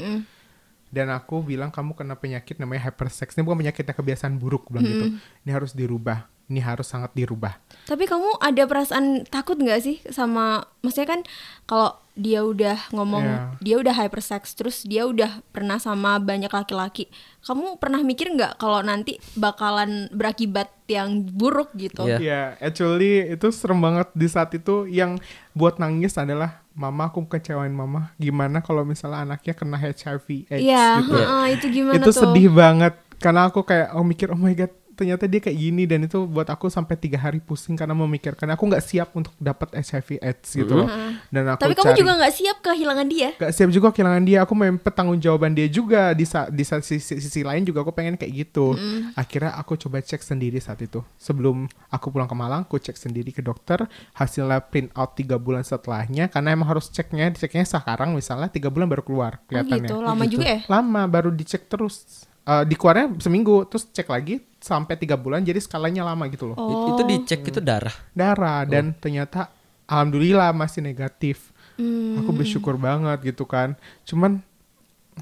[0.89, 3.37] Dan aku bilang kamu kena penyakit namanya hypersex.
[3.37, 5.07] Ini bukan penyakitnya kebiasaan buruk bilang gitu.
[5.47, 6.27] Ini harus dirubah.
[6.49, 7.61] Ini harus sangat dirubah.
[7.85, 11.21] Tapi kamu ada perasaan takut nggak sih sama maksudnya kan
[11.69, 13.39] kalau dia udah ngomong Iya.
[13.62, 17.07] dia udah hypersex terus dia udah pernah sama banyak laki-laki.
[17.41, 22.05] Kamu pernah mikir nggak kalau nanti bakalan berakibat yang buruk gitu?
[22.05, 22.19] Iya.
[22.19, 27.71] Ya, actually itu serem banget di saat itu yang buat nangis adalah mama aku kecewain
[27.71, 28.11] mama.
[28.16, 31.14] Gimana kalau misalnya anaknya kena HIV AIDS Iya, gitu.
[31.14, 32.19] heeh, itu gimana itu tuh?
[32.27, 36.03] sedih banget karena aku kayak oh mikir oh my god ternyata dia kayak gini dan
[36.03, 40.19] itu buat aku sampai tiga hari pusing karena memikirkan aku nggak siap untuk dapat HIV
[40.19, 40.91] AIDS gitu loh.
[41.29, 43.29] Dan aku Tapi kamu cari juga nggak siap kehilangan dia.
[43.33, 44.39] Gak siap juga kehilangan dia.
[44.43, 47.93] Aku memang tanggung jawaban dia juga di sa- di sa- sisi, sisi lain juga aku
[47.93, 48.75] pengen kayak gitu.
[49.15, 50.99] Akhirnya aku coba cek sendiri saat itu.
[51.17, 53.87] Sebelum aku pulang ke Malang aku cek sendiri ke dokter.
[54.13, 58.89] Hasilnya print out tiga bulan setelahnya karena emang harus ceknya diceknya sekarang misalnya tiga bulan
[58.89, 59.87] baru keluar Oh kelihatannya.
[59.87, 60.61] gitu, lama juga ya?
[60.67, 66.01] lama baru dicek terus Eh, dikeluarnya seminggu terus cek lagi sampai tiga bulan jadi skalanya
[66.01, 66.97] lama gitu loh Oh.
[66.97, 67.93] Itu dicek itu darah.
[68.17, 69.53] darah dan ternyata
[69.85, 71.53] alhamdulillah masih negatif.
[71.77, 72.25] Hmm.
[72.25, 73.77] Aku bersyukur banget gitu kan.
[74.09, 74.41] Cuman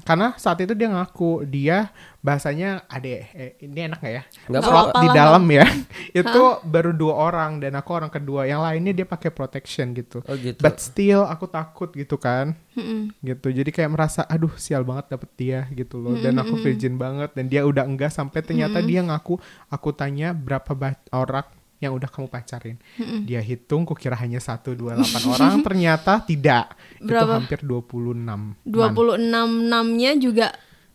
[0.03, 1.89] karena saat itu dia ngaku dia
[2.21, 4.23] bahasanya ade eh, ini enak gak ya?
[4.51, 5.65] Nggak di dalam ya.
[6.19, 8.43] itu baru dua orang dan aku orang kedua.
[8.45, 10.19] Yang lainnya dia pakai protection gitu.
[10.27, 10.59] Oh gitu.
[10.59, 12.53] But still aku takut gitu kan.
[12.75, 13.15] Mm-mm.
[13.23, 13.47] Gitu.
[13.49, 16.19] Jadi kayak merasa aduh sial banget dapet dia gitu loh.
[16.19, 19.39] Dan aku virgin banget dan dia udah enggak sampai ternyata dia ngaku
[19.71, 20.69] aku tanya berapa
[21.15, 21.47] orang
[21.77, 22.77] yang udah kamu pacarin.
[23.23, 26.73] Dia hitung kukira hanya satu dua delapan orang ternyata tidak.
[26.97, 27.37] Berapa?
[27.37, 28.65] Itu hampir 26.
[28.65, 29.21] 26
[29.63, 30.47] enamnya juga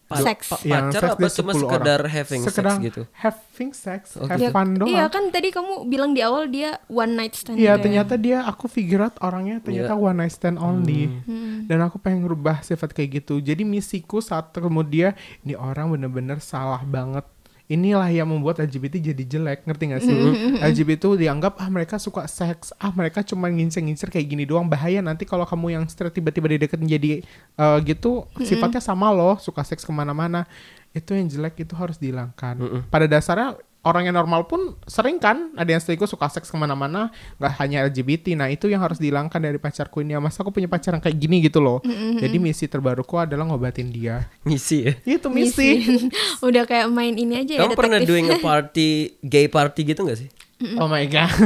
[0.05, 0.51] Pa- seks.
[0.51, 2.13] pa- Yang pacar seks apa dia cuma 10 sekedar orang.
[2.13, 3.03] having Sekedar sex gitu?
[3.15, 4.89] Having sex, Oh, have Ya, fun doang.
[4.91, 7.57] Iya kan tadi kamu bilang di awal dia one night stand.
[7.57, 7.81] Iya gitu ya.
[7.81, 10.03] ternyata dia aku figure out orangnya ternyata Iya.
[10.03, 11.65] one night stand only Hmm.
[11.65, 16.83] dan aku pengen ngerubah sifat kayak gitu jadi misiku saat kemudian ini orang bener-bener salah
[16.83, 17.25] banget
[17.73, 20.13] inilah yang membuat LGBT jadi jelek ngerti gak sih?
[20.61, 22.77] LGBT itu dianggap ah mereka suka seks.
[22.77, 24.69] Ah mereka cuma ngincer-ngincer kayak gini doang.
[24.69, 27.11] Bahaya nanti kalau kamu yang straight tiba-tiba dideketin jadi
[27.57, 30.45] eh, gitu sifatnya sama loh suka seks ke mana-mana.
[30.93, 32.85] Itu yang jelek itu harus dihilangkan.
[32.93, 37.11] Pada dasarnya orang yang normal pun sering kan ada yang selingkuh suka seks ke mana-mana
[37.37, 40.93] nggak hanya LGBT nah itu yang harus dihilangkan dari pacarku ini masa aku punya pacar
[40.93, 41.83] yang kayak gini gitu loh
[42.15, 44.93] jadi misi terbaruku adalah ngobatin dia Ngisi ya.
[45.09, 45.83] itu misi,
[46.47, 48.11] Udah kayak main ini aja ya Kamu pernah detektif.
[48.13, 50.31] doing a party, gay party gitu gak sih?
[50.75, 51.27] oh my god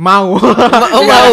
[0.00, 1.32] mau Ma- oh mau.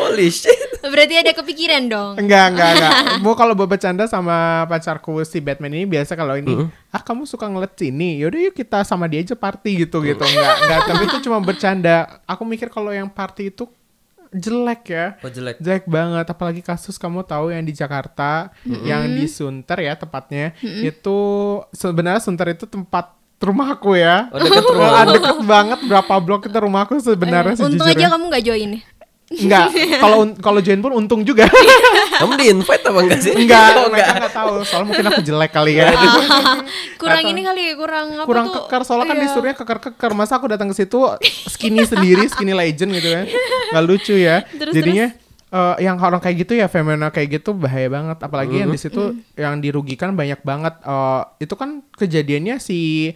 [0.00, 0.56] Holy shit.
[0.90, 2.12] Berarti ada kepikiran dong.
[2.16, 4.36] enggak enggak enggak mau kalau buat bercanda sama
[4.66, 6.52] pacarku si Batman ini biasa kalau ini
[6.88, 10.54] ah kamu suka ngeliat sini yaudah yuk kita sama dia aja party gitu gitu enggak
[10.60, 13.64] enggak tapi itu cuma bercanda aku mikir kalau yang party itu
[14.30, 15.58] jelek ya Oh jelek.
[15.58, 21.18] Jelek banget, apalagi kasus kamu tahu yang di Jakarta, yang di Sunter ya tepatnya, itu
[21.70, 24.30] sebenarnya Sunter itu tempat rumahku ya.
[24.30, 24.90] Oh deket rumah.
[25.00, 28.06] Ah, deket banget berapa blok itu rumahku sebenarnya Untung sejujurnya.
[28.06, 28.70] aja kamu nggak join.
[29.30, 29.70] Enggak,
[30.02, 31.46] kalau kalau join pun untung juga.
[32.20, 33.32] Kamu di invite apa enggak sih?
[33.32, 34.54] enggak, Oh, mereka enggak tahu.
[34.60, 35.86] Soalnya mungkin aku jelek kali ya.
[37.00, 38.54] kurang Atau- ini kali ya, kurang apa Kurang tuh?
[38.66, 39.24] keker, soalnya kan Iya.
[39.24, 40.10] disuruhnya keker-keker.
[40.12, 40.98] Masa aku datang ke situ
[41.46, 43.24] skinny sendiri, skinny legend gitu kan.
[43.70, 44.42] Nggak lucu ya.
[44.50, 45.06] Terus, Jadinya
[45.48, 48.94] eh, yang orang kayak gitu ya femina kayak gitu bahaya banget apalagi yang di Mm-hmm.
[48.98, 49.02] situ
[49.34, 53.10] yang dirugikan banyak banget Eh, itu kan kejadiannya si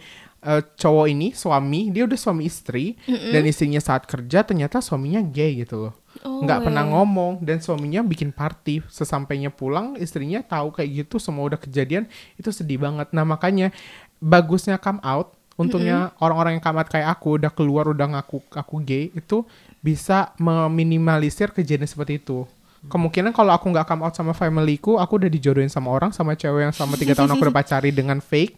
[0.45, 5.65] eh, cowok ini suami dia udah suami istri dan istrinya saat kerja ternyata suaminya gay
[5.65, 5.93] gitu loh.
[6.23, 8.85] Oh, nggak pernah ngomong dan suaminya bikin party.
[8.87, 12.07] Sesampainya pulang istrinya tahu kayak gitu semua udah kejadian
[12.39, 13.11] itu sedih banget.
[13.11, 13.73] Nah makanya
[14.21, 18.75] bagusnya come out untungnya orang-orang yang come out kayak aku udah keluar udah ngaku aku
[18.83, 19.47] gay itu
[19.79, 22.43] bisa meminimalisir kejadian seperti itu.
[22.85, 26.69] Kemungkinan kalau aku nggak come out sama familyku aku udah dijodohin sama orang sama cewek
[26.69, 28.53] yang selama tiga tahun aku udah pacari dengan fake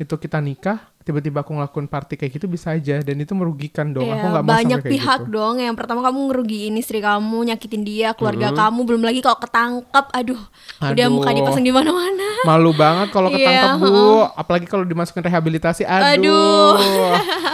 [0.00, 4.06] itu kita nikah tiba-tiba aku ngelakuin party kayak gitu bisa aja dan itu merugikan dong
[4.06, 5.34] aku Iya, nggak mau banyak sampai kayak pihak gitu.
[5.34, 5.54] dong.
[5.58, 10.40] Yang pertama kamu ngerugiin istri kamu, nyakitin dia, keluarga kamu, belum lagi kalau ketangkep, aduh,
[10.80, 11.08] udah Aduh.
[11.10, 12.28] muka dipasang di mana-mana.
[12.42, 13.98] Malu banget kalau Iya, ketangkep bu,
[14.32, 15.82] apalagi kalau dimasukin rehabilitasi.
[15.82, 16.78] Aduh.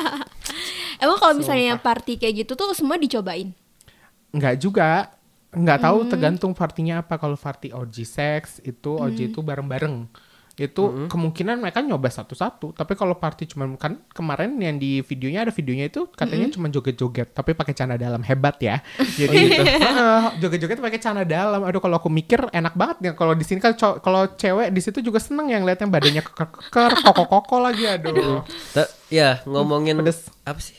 [0.97, 3.53] Emang kalau misalnya party kayak gitu tuh semua dicobain.
[4.31, 5.13] Nggak juga,
[5.51, 6.09] nggak tahu Hmm.
[6.09, 7.17] tergantung partinya apa.
[7.17, 10.09] Kalau party orgy sex itu orgy itu bareng-bareng.
[10.57, 12.73] Itu kemungkinan mereka nyoba satu-satu.
[12.73, 17.37] Tapi kalau party cuma kan kemarin yang di videonya ada videonya itu katanya cuma joget-joget,
[17.37, 18.81] tapi pakai celana dalam hebat ya.
[19.21, 21.61] Jadi heeh, joget-joget pakai celana dalam.
[21.61, 25.05] Aduh kalau aku mikir enak banget ya kalau di sini kan kalau cewek di situ
[25.05, 28.41] juga seneng yang lihat yang badannya keker-keker, koko-koko lagi aduh.
[28.73, 30.33] Ta- ya ngomongin Pedes.
[30.49, 30.73] apa sih?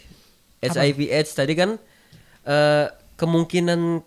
[0.58, 1.78] HIV AIDS tadi kan
[2.50, 4.02] eh, kemungkinan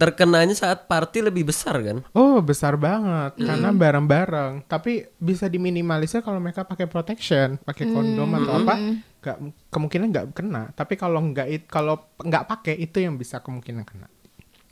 [0.00, 2.00] terkenanya saat party lebih besar kan?
[2.16, 4.64] Oh besar banget karena bareng-bareng.
[4.64, 8.74] Tapi bisa diminimalisir kalau mereka pakai protection, pakai kondom atau apa,
[9.20, 9.36] nggak
[9.68, 10.72] kemungkinan nggak kena.
[10.72, 14.08] Tapi kalau nggak kalau nggak pakai itu yang bisa kemungkinan kena.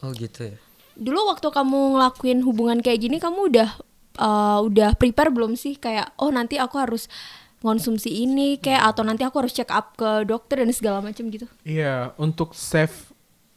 [0.00, 0.56] Oh gitu ya.
[0.96, 3.70] Dulu waktu kamu ngelakuin hubungan kayak gini kamu udah
[4.16, 7.06] uh, udah prepare belum sih kayak oh nanti aku harus
[7.58, 11.46] konsumsi ini kayak atau nanti aku harus check up ke dokter dan segala macam gitu.
[11.66, 13.07] Iya, untuk safe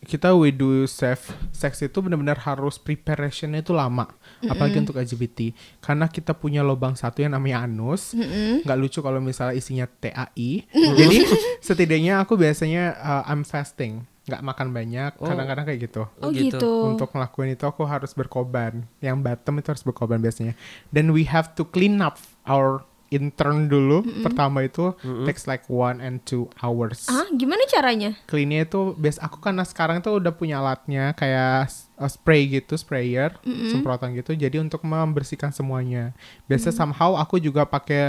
[0.01, 4.09] kita we do safe sex itu benar-benar harus preparationnya itu lama,
[4.41, 5.53] apalagi untuk LGBT.
[5.77, 8.17] Karena kita punya lubang satu yang namanya anus,
[8.65, 10.65] nggak lucu kalau misalnya isinya TAI.
[10.73, 11.17] Jadi
[11.67, 16.09] setidaknya aku biasanya uh, I'm fasting, nggak makan banyak, kadang-kadang kayak gitu.
[16.17, 16.57] Oh, Oh, gitu.
[16.57, 16.71] gitu.
[16.89, 18.89] Untuk ngelakuin itu aku harus berkorban.
[19.05, 20.57] Yang bottom itu harus berkorban biasanya.
[20.89, 22.17] Then we have to clean up
[22.49, 22.81] our
[23.11, 24.01] intern dulu.
[24.23, 24.95] Pertama itu
[25.27, 27.05] takes like one and two hours.
[27.11, 28.15] Ah, gimana caranya?
[28.25, 31.69] Cleannya itu bias aku karena sekarang tuh udah punya alatnya kayak
[32.01, 33.37] uh, spray gitu, sprayer,
[33.69, 34.33] semprotan gitu.
[34.33, 36.17] Jadi untuk membersihkan semuanya.
[36.49, 38.01] Biasa somehow aku juga pakai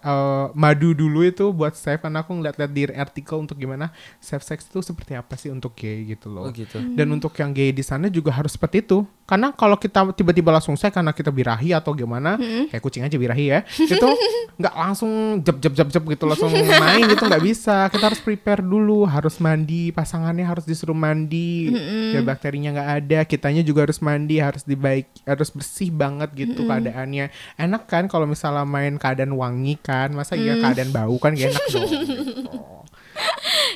[0.00, 3.90] uh, madu dulu itu buat save karena aku ngeliat-liat di artikel untuk gimana
[4.22, 6.46] safe sex itu seperti apa sih untuk gay gitu loh.
[6.46, 6.78] Oh gitu.
[6.94, 9.02] Dan untuk yang gay di sana juga harus seperti itu.
[9.26, 12.34] Karena kalau kita tiba-tiba langsung saya karena kita birahi atau gimana,
[12.66, 14.08] kayak kucing aja birahi ya, itu
[14.60, 17.86] nggak langsung jep jep jep jep gitu langsung main gitu nggak bisa.
[17.94, 21.70] Kita harus prepare dulu, harus mandi, pasangannya harus disuruh mandi,
[22.10, 23.18] biar bakterinya nggak ada.
[23.40, 27.32] Kitanya juga harus mandi, harus dibaik, harus bersih banget gitu keadaannya.
[27.56, 31.64] Enak kan kalau misalnya main keadaan wangi kan, masa iya keadaan bau kan gak enak
[31.72, 31.88] dong.
[32.04, 32.36] gitu.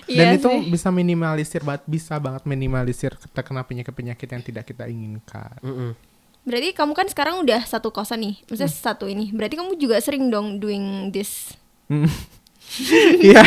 [0.05, 0.69] Dan Iya itu sih.
[0.69, 5.57] bisa minimalisir banget, bisa banget minimalisir kita kena penyakit-penyakit yang tidak kita inginkan.
[5.65, 5.97] Mm-mm.
[6.45, 9.33] Berarti kamu kan sekarang udah satu kosan nih, maksudnya satu ini.
[9.33, 11.57] Berarti kamu juga sering dong doing this.
[11.89, 12.05] Hmm.
[13.21, 13.45] Iya.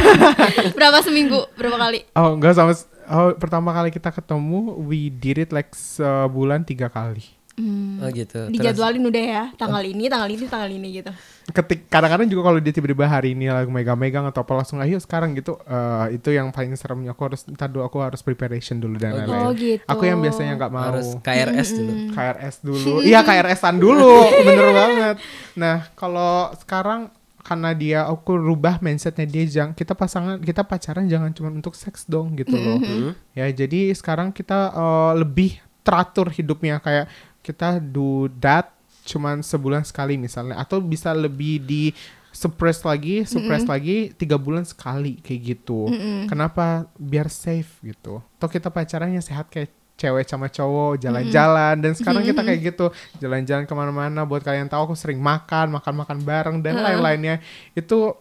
[0.78, 1.50] Berapa seminggu?
[1.58, 2.06] Berapa kali?
[2.16, 2.72] oh, enggak sama
[3.10, 7.24] oh, pertama kali kita ketemu we did it like sebulan tiga kali.
[7.54, 8.38] Hmm, Oh gitu.
[8.38, 11.10] Terus- dijadwalin udah ya, tanggal ini, tanggal ini, tanggal ini gitu.
[11.48, 15.34] Ketik kadang-kadang juga kalau dia tiba-tiba hari ini lagi megang-megang atau apa langsung ayo sekarang
[15.34, 19.10] gitu eh, itu yang paling seremnya aku harus ntar dulu aku harus preparation dulu dan
[19.10, 19.42] Oh, lain-lain.
[19.42, 19.82] Oh gitu.
[19.88, 20.86] Aku yang biasanya nggak mau.
[20.86, 21.92] harus KRS dulu.
[22.14, 22.94] KRS dulu.
[23.10, 25.16] Iya KRS-an dulu, bener banget.
[25.56, 27.10] Nah kalau sekarang
[27.48, 32.04] karena dia aku rubah mindsetnya dia jangan kita pasangan kita pacaran jangan cuma untuk seks
[32.04, 32.84] dong gitu loh.
[33.32, 37.08] Ya jadi sekarang kita eh, lebih teratur hidupnya kayak
[37.40, 38.76] kita do that
[39.08, 41.96] cuman sebulan sekali misalnya atau bisa lebih di
[42.36, 45.88] suppress lagi, suppress lagi tiga bulan sekali kayak gitu.
[46.28, 46.86] Kenapa?
[47.00, 48.20] Biar safe gitu.
[48.38, 51.76] Atau kita pacarannya sehat kayak cewek sama cowok jalan-jalan.
[51.82, 56.22] Dan sekarang kita kayak gitu jalan-jalan ke mana-mana buat kalian tahu aku sering makan makan-makan
[56.22, 57.42] bareng dan lain-lainnya.
[57.74, 58.16] Itu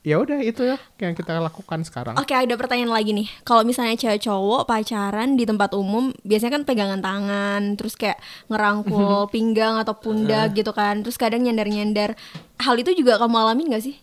[0.00, 3.28] ya udah itu ya yang kita lakukan sekarang Oke, ada pertanyaan lagi nih.
[3.44, 8.16] Kalau misalnya cewek cowok pacaran di tempat umum, biasanya kan pegangan tangan, terus kayak
[8.48, 11.04] ngerangkul pinggang atau pundak gitu kan.
[11.04, 12.16] Terus kadang nyandar-nyandar.
[12.60, 13.96] Hal itu juga kamu alamin gak sih?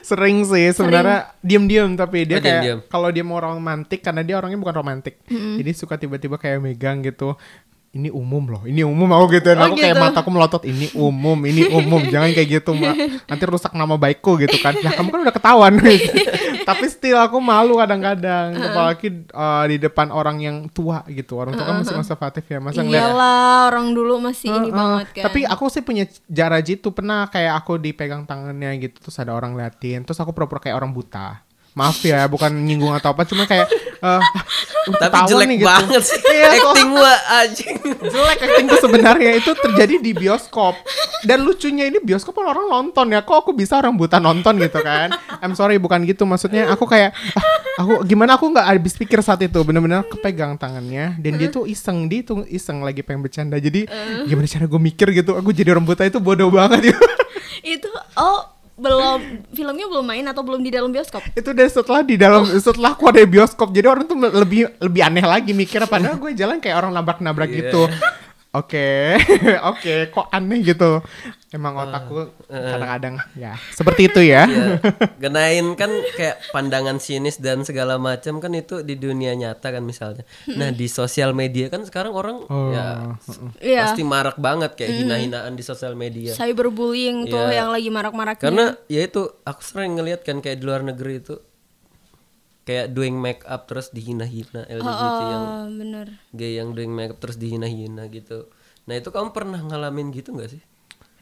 [0.00, 4.56] sering sih sebenarnya diem-diem tapi dia Oh, kayak kalau dia mau romantis karena dia orangnya
[4.56, 7.36] bukan romantis jadi suka tiba-tiba kayak megang gitu
[7.90, 8.62] ini umum loh.
[8.62, 10.04] Ini umum aku gitu dan Oh, aku kayak gitu.
[10.06, 10.62] mataku melotot.
[10.62, 11.98] Ini umum ini umum.
[12.06, 12.94] Jangan kayak gitu mbak
[13.26, 14.78] nanti rusak nama baikku gitu kan.
[14.78, 15.72] Ya kamu kan udah ketahuan.
[16.70, 18.54] Tapi still aku malu kadang-kadang.
[18.54, 21.34] Apalagi uh, di depan orang yang tua gitu.
[21.34, 24.78] Orang tua kan masih konservatif ya masa ngeliat Iyalah, orang dulu masih ini Heeh.
[24.78, 25.22] banget kan.
[25.26, 26.94] Tapi aku sih punya jarak jitu.
[26.94, 30.06] Pernah kayak aku dipegang tangannya gitu terus ada orang liatin.
[30.06, 31.42] Terus aku pura-pura kayak orang buta.
[31.70, 34.22] Maaf ya, bukan nyinggung atau apa, cuma kayak eh uh,
[34.96, 35.70] Tapi jelek nih gitu.
[35.70, 36.18] banget sih.
[36.18, 37.76] Iya, Acting gua anjing.
[38.10, 40.74] jelek actingku sebenarnya itu terjadi di bioskop.
[41.20, 44.80] Dan lucunya ini bioskop kan orang nonton ya, kok aku bisa orang buta nonton gitu
[44.80, 45.12] kan?
[45.44, 47.44] I'm sorry bukan gitu, maksudnya aku kayak ah,
[47.84, 52.08] aku gimana aku nggak habis pikir saat itu, bener-bener kepegang tangannya dan dia tuh iseng,
[52.08, 53.60] dia tuh iseng lagi pengen bercanda.
[53.60, 53.84] Jadi
[54.26, 57.04] gimana cara gue mikir gitu, aku jadi orang buta itu bodoh banget gitu.
[57.60, 58.40] itu oh
[58.80, 59.20] belum
[59.52, 61.20] filmnya belum main atau belum di dalam bioskop?
[61.30, 65.02] itu udah setelah di dalam setelah aku ada di bioskop jadi orang tuh lebih lebih
[65.04, 67.68] aneh lagi mikir padahal gue jalan kayak orang nabrak-nabrak Iya.
[67.68, 67.82] gitu
[68.50, 68.88] oke
[69.70, 70.98] oke kok aneh gitu
[71.50, 74.78] emang otakku kadang-kadang ya seperti itu ya Ya,
[75.22, 80.22] genain kan kayak pandangan sinis dan segala macam kan itu di dunia nyata kan misalnya.
[80.48, 83.14] Nah, di sosial media kan sekarang orang Oh, ya
[83.58, 83.82] Iya.
[83.84, 86.32] pasti marak banget kayak hina-hinaan di sosial media.
[86.32, 87.62] Cyberbullying tuh Iya.
[87.62, 88.42] yang lagi marak-maraknya.
[88.42, 91.34] Karena ya itu aku sering ngeliat kan kayak di luar negeri itu
[92.62, 96.06] kayak doing make up terus dihina-hina LGBT yang Oh, bener.
[96.30, 98.46] gay yang doing make up terus dihina-hina gitu.
[98.82, 100.62] Nah, itu kamu pernah ngalamin gitu nggak sih?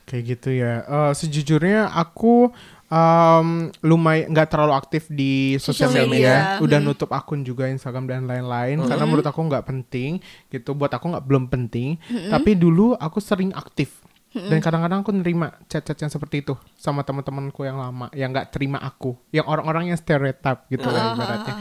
[0.04, 0.72] Kayak gitu ya.
[0.82, 2.48] Eh, sejujurnya aku
[2.88, 3.48] um,
[3.82, 6.06] lumayan nggak terlalu aktif di sosial media.
[6.08, 6.36] media.
[6.58, 6.88] Udah Hmm.
[6.88, 10.16] nutup akun juga Instagram dan lain-lain karena menurut aku nggak penting
[10.48, 10.72] gitu.
[10.72, 12.00] Buat aku nggak belum penting.
[12.26, 14.00] Tapi dulu aku sering aktif.
[14.46, 18.78] Dan kadang-kadang aku nerima chat-chat yang seperti itu sama teman-temanku yang lama yang nggak terima
[18.78, 21.54] aku, yang orang-orang yang stereotip gitu lah ibaratnya.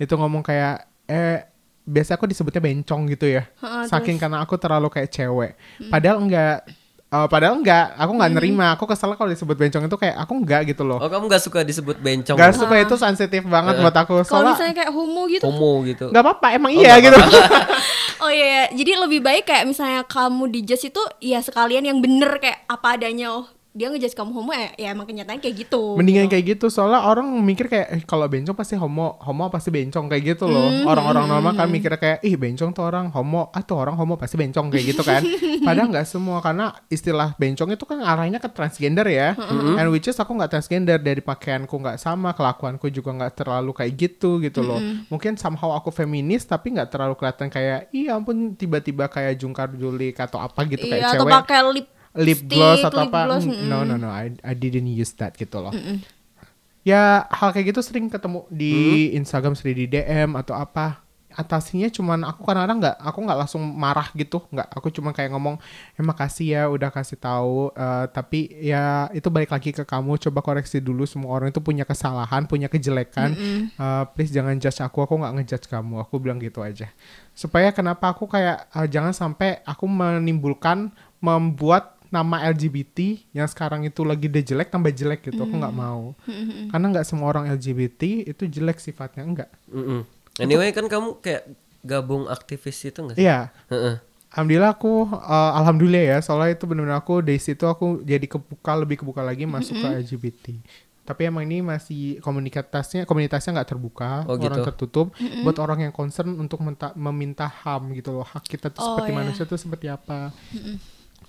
[0.00, 1.44] Itu ngomong kayak eh
[1.82, 3.44] biasa aku disebutnya bencong gitu ya.
[3.90, 5.52] Saking karena aku terlalu kayak cewek.
[5.92, 6.64] Padahal enggak
[7.12, 8.66] eh, padahal enggak, aku nggak nerima.
[8.74, 10.96] Aku kesel kalau disebut bencong itu kayak aku enggak gitu loh.
[10.96, 12.36] Oh kamu gak suka disebut bencong?
[12.40, 14.24] Gak suka itu sensitif banget buat aku.
[14.24, 15.44] Kalau Soalnya misalnya kayak homo gitu.
[15.44, 16.06] Homo gitu.
[16.08, 17.18] nggak apa-apa, emang Oh, iya nggak gitu.
[18.22, 22.38] Oh iya, jadi lebih baik kayak misalnya kamu di judge itu ya sekalian yang bener
[22.38, 23.34] kayak apa adanya.
[23.34, 25.96] Oh, dia ngejudge kamu homo ya, ya emang kenyataan kayak gitu.
[25.96, 26.32] Mendingan gitu.
[26.36, 30.36] kayak gitu soalnya orang mikir kayak eh, kalau bencong pasti homo, homo pasti bencong kayak
[30.36, 30.84] gitu loh.
[30.84, 34.36] Orang-orang normal kan mikirnya kayak ih bencong tuh orang homo, ah tuh orang homo pasti
[34.36, 35.24] bencong kayak gitu kan.
[35.66, 39.32] Padahal nggak semua karena istilah bencong itu kan arahnya ke transgender ya.
[39.80, 43.92] And which is aku nggak transgender dari pakaianku nggak sama, kelakuanku juga nggak terlalu kayak
[43.96, 44.84] gitu gitu loh.
[45.08, 50.20] Mungkin somehow aku feminis tapi nggak terlalu kelihatan kayak iya ampun tiba-tiba kayak jungkar julik
[50.20, 53.20] atau apa gitu kayak Iya, atau cewek pakai lip lip stick, gloss atau lip apa?
[53.24, 53.68] Gloss, Mm, mm.
[53.68, 55.72] no no no I, I didn't use that gitu loh.
[56.82, 58.74] Ya hal kayak gitu sering ketemu di
[59.14, 60.98] Instagram sering di DM atau apa.
[61.32, 64.44] Atasinya cuman aku kadang-kadang nggak aku nggak langsung marah gitu.
[64.52, 65.56] Nggak aku cuma kayak ngomong
[65.96, 70.20] eh makasih ya udah kasih tahu eh, tapi ya itu balik lagi ke kamu.
[70.28, 73.32] Coba koreksi dulu semua orang itu punya kesalahan punya kejelekan.
[73.78, 75.06] Eh, please jangan judge aku.
[75.06, 76.04] Aku nggak ngejudge kamu.
[76.04, 76.90] Aku bilang gitu aja.
[77.32, 80.92] Supaya kenapa aku kayak eh, jangan sampai aku menimbulkan
[81.22, 82.98] membuat nama LGBT
[83.32, 86.12] yang sekarang itu lagi udah jelek tambah jelek gitu aku nggak mau
[86.68, 90.04] karena nggak semua orang LGBT itu jelek sifatnya enggak Mm-mm.
[90.36, 91.48] Anyway kan kamu kayak
[91.82, 93.24] gabung aktivis itu gak sih?
[93.24, 93.96] iya Heeh.
[94.30, 99.00] Alhamdulillah aku uh, alhamdulillah ya soalnya itu benar-benar aku dari situ aku jadi kebuka lebih
[99.00, 100.56] kebuka lagi masuk ke LGBT.
[101.02, 104.64] Tapi emang ini masih komunitasnya komunitasnya nggak terbuka, Oh, orang gitu.
[104.64, 105.06] tertutup
[105.42, 108.24] buat orang yang concern untuk menta- meminta HAM gitu loh.
[108.24, 109.18] Hak kita tuh Oh, seperti iya.
[109.18, 110.30] manusia tuh seperti apa.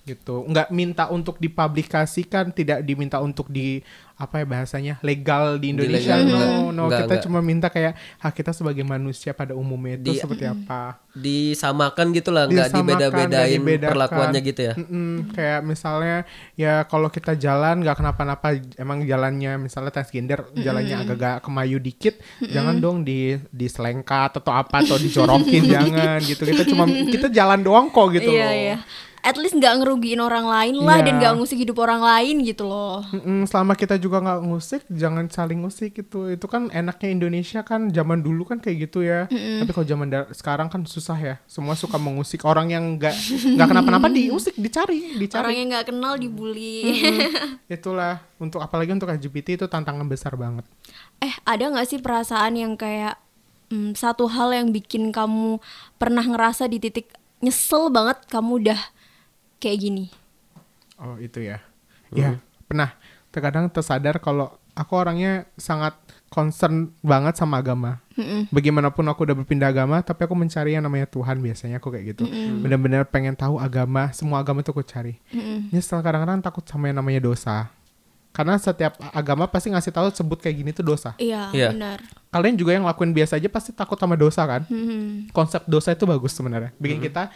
[0.03, 0.35] Gitu.
[0.43, 3.79] Nggak minta untuk dipublikasikan, tidak diminta untuk di
[4.13, 6.15] apa ya bahasanya legal di Indonesia.
[6.15, 6.51] Dilegal, no, enggak.
[6.53, 7.23] no, Enggak, kita enggak.
[7.25, 11.01] cuma minta kayak hak kita sebagai manusia pada umumnya itu Di- seperti apa.
[11.13, 14.73] Disamakan gitu lah, nggak dibeda-bedain perlakuannya gitu ya?
[14.77, 16.17] Mm-mm, kayak misalnya
[16.53, 22.77] ya kalau kita jalan nggak kenapa-napa emang jalannya misalnya transgender jalannya agak-agak kemayu dikit jangan
[22.81, 28.09] dong di diselengkat atau apa atau dijorokin jangan gitu kita cuma kita jalan doang kok
[28.13, 28.77] gitu iya loh iya.
[29.23, 31.05] At least nggak ngerugiin orang lain lah Iya.
[31.07, 32.99] dan nggak ngusik hidup orang lain gitu loh.
[33.07, 37.87] Mm-mm, selama kita juga nggak ngusik jangan saling ngusik gitu itu kan enaknya Indonesia kan
[37.87, 39.31] zaman dulu kan kayak gitu ya.
[39.31, 41.35] Tapi kalau zaman da- sekarang kan susah ya.
[41.45, 43.15] Semua suka mengusik orang yang nggak
[43.55, 45.39] nggak kenapa-napa diusik dicari dicari.
[45.41, 46.99] Orang yang nggak kenal dibully.
[47.71, 50.67] itulah untuk apalagi untuk LGBT itu tantangan besar banget.
[51.17, 53.15] Eh ada nggak sih perasaan yang kayak
[53.71, 55.63] hmm, satu hal yang bikin kamu
[55.95, 57.07] pernah ngerasa di titik
[57.39, 58.79] nyesel banget kamu udah
[59.63, 60.05] kayak gini?
[60.99, 61.63] oh itu ya.
[62.11, 62.37] Ya
[62.67, 62.91] pernah.
[63.33, 65.97] Terkadang tersadar kalau aku orangnya sangat
[66.29, 67.97] concern banget sama agama.
[68.53, 72.29] Bagaimanapun aku udah berpindah agama tapi aku mencari yang namanya Tuhan biasanya aku kayak gitu.
[72.61, 75.17] Benar-benar pengen tahu agama semua agama itu aku cari.
[75.73, 77.73] Nyesel kadang-kadang takut sama yang namanya dosa.
[78.33, 81.13] Karena setiap agama pasti ngasih tahu sebut kayak gini tuh dosa.
[81.21, 81.69] Iya Iya.
[81.73, 81.99] benar.
[82.33, 84.65] kalian juga yang lakuin biasa aja pasti takut sama dosa kan?
[84.65, 85.29] Hmm.
[85.29, 86.73] konsep dosa itu bagus sebenarnya.
[86.81, 87.29] Bikin kita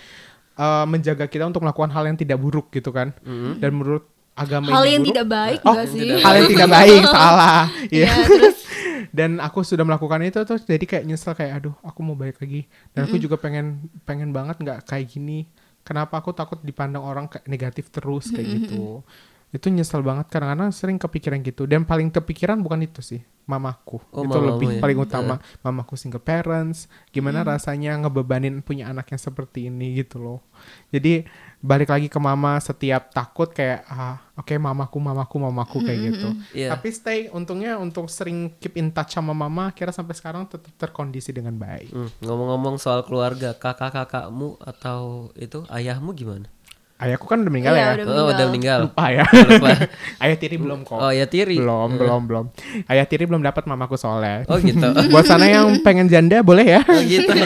[0.58, 3.14] uh, menjaga kita untuk melakukan hal yang tidak buruk gitu kan.
[3.62, 6.10] Dan menurut agama Hal yang buruk, tidak baik oh, sih?
[6.22, 7.64] hal yang tidak baik salah.
[7.90, 8.50] Iya, ya
[9.18, 12.70] dan aku sudah melakukan itu terus jadi kayak nyesel kayak aduh aku mau balik lagi.
[12.94, 15.50] Dan aku juga pengen pengen banget nggak kayak gini.
[15.82, 19.08] Kenapa aku takut dipandang orang kayak negatif terus kayak gitu
[19.48, 21.64] itu nyesel banget kadang-kadang sering kepikiran gitu.
[21.64, 24.04] Dan paling kepikiran bukan itu sih mamaku.
[24.12, 24.82] Oh, itu mamamu lebih ya?
[24.84, 25.36] paling utama.
[25.64, 26.92] Mamaku single parents.
[27.16, 30.44] Gimana rasanya ngebebanin punya anak yang seperti ini gitu loh.
[30.92, 31.24] Jadi
[31.64, 36.30] balik lagi ke mama setiap takut kayak ah oke mamaku mamaku mamaku kayak gitu.
[36.54, 36.76] Iya.
[36.76, 41.32] tapi stay untungnya untuk sering keep in touch sama mama kira sampai sekarang tetap terkondisi
[41.34, 41.90] dengan baik.
[41.90, 46.52] Hmm, Ngomong-ngomong soal keluarga, kakak-kakakmu atau itu ayahmu gimana?
[46.98, 48.80] Ayahku kan udah meninggal Iya, ya udah Oh, udah meninggal.
[48.90, 49.70] lupa ya Lupa.
[50.26, 51.56] ayah tiri belum kok Oh ya tiri.
[51.56, 52.46] belum belum belum
[52.86, 54.82] ayah tiri belum dapat mamaku soalnya Oh gitu.
[55.14, 57.30] buat sana yang pengen janda boleh ya Oh gitu.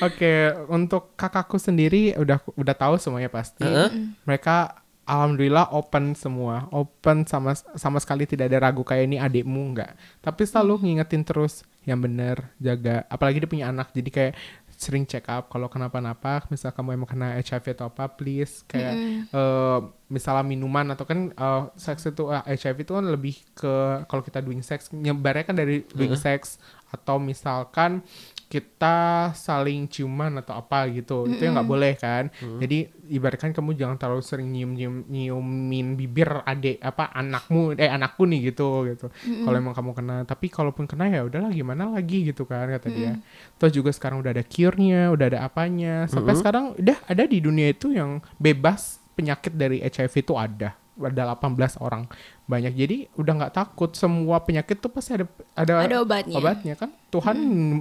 [0.00, 0.32] Oke,
[0.68, 3.60] untuk kakakku sendiri udah udah tahu semuanya pasti.
[3.60, 4.16] Heeh.
[4.24, 4.72] Mereka
[5.04, 9.92] alhamdulillah open semua, open sama sama sekali tidak ada ragu kayak ini adikmu enggak.
[10.18, 13.04] Tapi selalu ngingetin terus yang bener, jaga.
[13.06, 14.32] Apalagi dia punya anak, jadi kayak
[14.80, 18.96] sering check up kalau kenapa-napa misal kamu emang kena HIV atau apa please kayak
[19.28, 19.78] eh,
[20.08, 23.72] misalnya minuman atau kan eh, seks itu eh, HIV itu kan lebih ke
[24.08, 26.56] kalau kita doing sex nyebarnya kan dari doing sex
[26.88, 28.00] atau misalkan
[28.50, 31.30] kita saling ciuman atau apa gitu.
[31.30, 32.34] Itu yang nggak boleh kan.
[32.34, 38.26] Jadi ibaratkan kamu jangan terlalu sering nyium nyium nyiumin bibir adik apa anakmu eh anakku
[38.26, 39.06] nih gitu gitu.
[39.46, 40.16] Kalau emang kamu kena.
[40.26, 43.22] Tapi kalaupun kena ya udahlah gimana lagi gitu kan kata dia.
[43.62, 46.10] Terus juga sekarang udah ada cure-nya udah ada apanya.
[46.10, 51.32] Sampai sekarang udah ada di dunia itu yang bebas penyakit dari HIV itu ada ada
[51.32, 52.04] 18 orang.
[52.44, 52.72] Banyak.
[52.72, 53.90] Jadi udah nggak takut.
[53.92, 55.24] Semua penyakit tuh pasti ada
[55.54, 56.36] ada, Ada obatnya.
[56.36, 56.90] obatnya kan?
[57.08, 57.36] Tuhan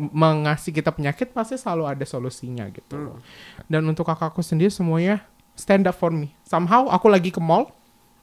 [0.09, 2.95] mengasih kita penyakit pasti selalu ada solusinya gitu.
[2.95, 3.19] Loh.
[3.65, 5.21] dan untuk kakakku sendiri semuanya
[5.53, 6.31] stand up for me.
[6.43, 7.69] Somehow aku lagi ke mall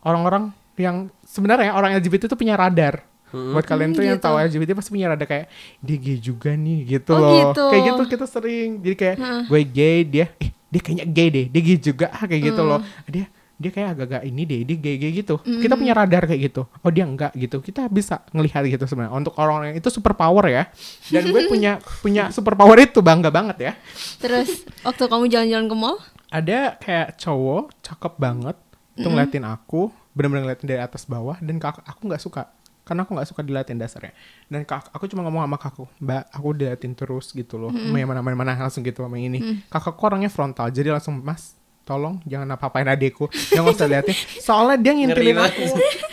[0.00, 3.04] orang-orang yang sebenarnya orang LGBT itu punya radar.
[3.26, 4.26] Buat kalian tuh yang gitu.
[4.30, 5.46] tahu LGBT pasti punya radar kayak
[5.78, 7.32] dia gay juga nih gitu Oh, loh.
[7.52, 7.64] gitu.
[7.68, 8.70] kayak gitu kita sering.
[8.80, 12.42] Jadi kayak gue gay dia eh dia kayaknya gay deh dia gay juga ah kayak
[12.44, 12.80] gitu loh.
[13.06, 13.26] Dia
[13.56, 15.40] dia kayak agak-agak ini deh dia gay gay gitu.
[15.40, 16.68] Kita punya radar kayak gitu.
[16.68, 17.64] Oh dia enggak gitu.
[17.64, 19.16] Kita bisa ngelihat gitu sebenarnya.
[19.16, 20.68] Untuk orang yang itu super power ya.
[21.08, 23.72] Dan gue punya punya super power itu bangga banget ya.
[24.20, 25.96] Terus waktu kamu jalan-jalan ke mall?
[26.30, 28.56] ada kayak cowok cakep banget
[28.96, 32.52] tuh ngeliatin aku bener-bener ngeliatin dari atas bawah dan kak aku nggak suka.
[32.86, 34.14] Karena aku nggak suka diliatin dasarnya.
[34.46, 37.72] Dan kak aku cuma ngomong sama kakakku mbak aku diliatin terus gitu loh.
[37.72, 39.64] Mau yang mana mana mana langsung gitu sama ini.
[39.68, 41.55] Kakakku orangnya frontal jadi langsung mas
[41.86, 44.16] tolong jangan apa-apain adekku jangan usah liatin.
[44.42, 45.62] Soalnya dia ngintilin Ngeri aku.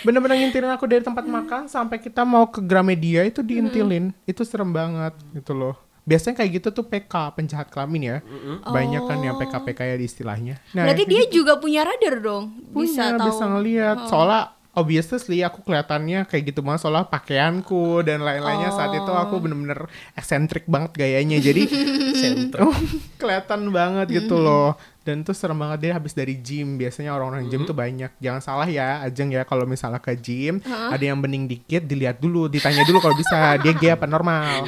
[0.06, 4.14] Bener-bener ngintilin aku dari tempat makan sampai kita mau ke Gramedia itu diintilin.
[4.30, 5.74] Itu serem banget gitu loh.
[6.06, 8.18] Biasanya kayak gitu tuh PK penjahat kelamin ya.
[8.62, 10.56] Banyak kan yang PK PK ya di istilahnya.
[10.78, 12.54] Nah Berarti dia juga punya radar dong.
[12.70, 13.28] punya bisa tahu.
[13.34, 14.42] bisa ngelihat soalnya
[14.74, 16.86] obviously aku kelihatannya kayak gitu banget.
[16.86, 21.42] Soalnya pakaianku dan lain-lainnya saat itu aku bener-bener eksentrik banget gayanya.
[21.42, 21.66] Jadi
[22.64, 22.76] oh,
[23.22, 26.76] kelihatan banget gitu loh dan tuh serem banget dia habis dari gym.
[26.76, 28.16] Biasanya orang-orang gym tuh banyak.
[28.18, 32.48] Jangan salah ya ajeng ya kalau misalnya ke gym ada yang bening dikit dilihat dulu
[32.48, 34.64] ditanya dulu kalau bisa dia gay apa normal.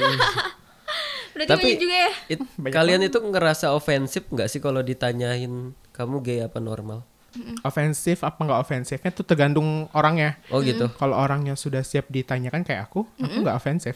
[1.31, 2.11] Berarti Tapi juga ya.
[2.29, 5.51] it- kalian itu ngerasa ofensif nggak sih kalau ditanyain
[5.91, 7.03] kamu gay apa normal?
[7.61, 10.88] Ofensif apa nggak ofensifnya tuh tergantung orangnya Oh gitu.
[10.95, 13.95] kalau orangnya sudah siap ditanyakan kayak aku aku nggak ofensif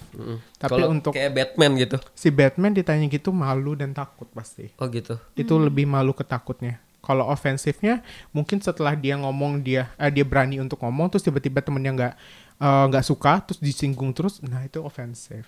[0.59, 1.97] tapi Kalau untuk kayak Batman gitu.
[2.11, 4.69] si Batman ditanya gitu malu dan takut pasti.
[4.75, 5.15] Oh gitu.
[5.33, 6.83] Itu lebih malu ketakutnya.
[6.99, 8.03] Kalau ofensifnya
[8.35, 12.13] mungkin setelah dia ngomong dia eh, dia berani untuk ngomong terus tiba-tiba temennya nggak
[12.59, 15.47] eh, nggak suka terus disinggung terus nah itu ofensif.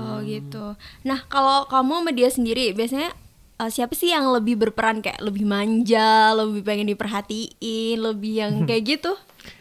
[0.00, 0.74] Oh gitu.
[1.04, 3.12] Nah kalau kamu sama dia sendiri biasanya
[3.58, 8.98] eh, siapa sih yang lebih berperan kayak lebih manja, lebih pengen diperhatiin, lebih yang kayak
[8.98, 9.12] gitu?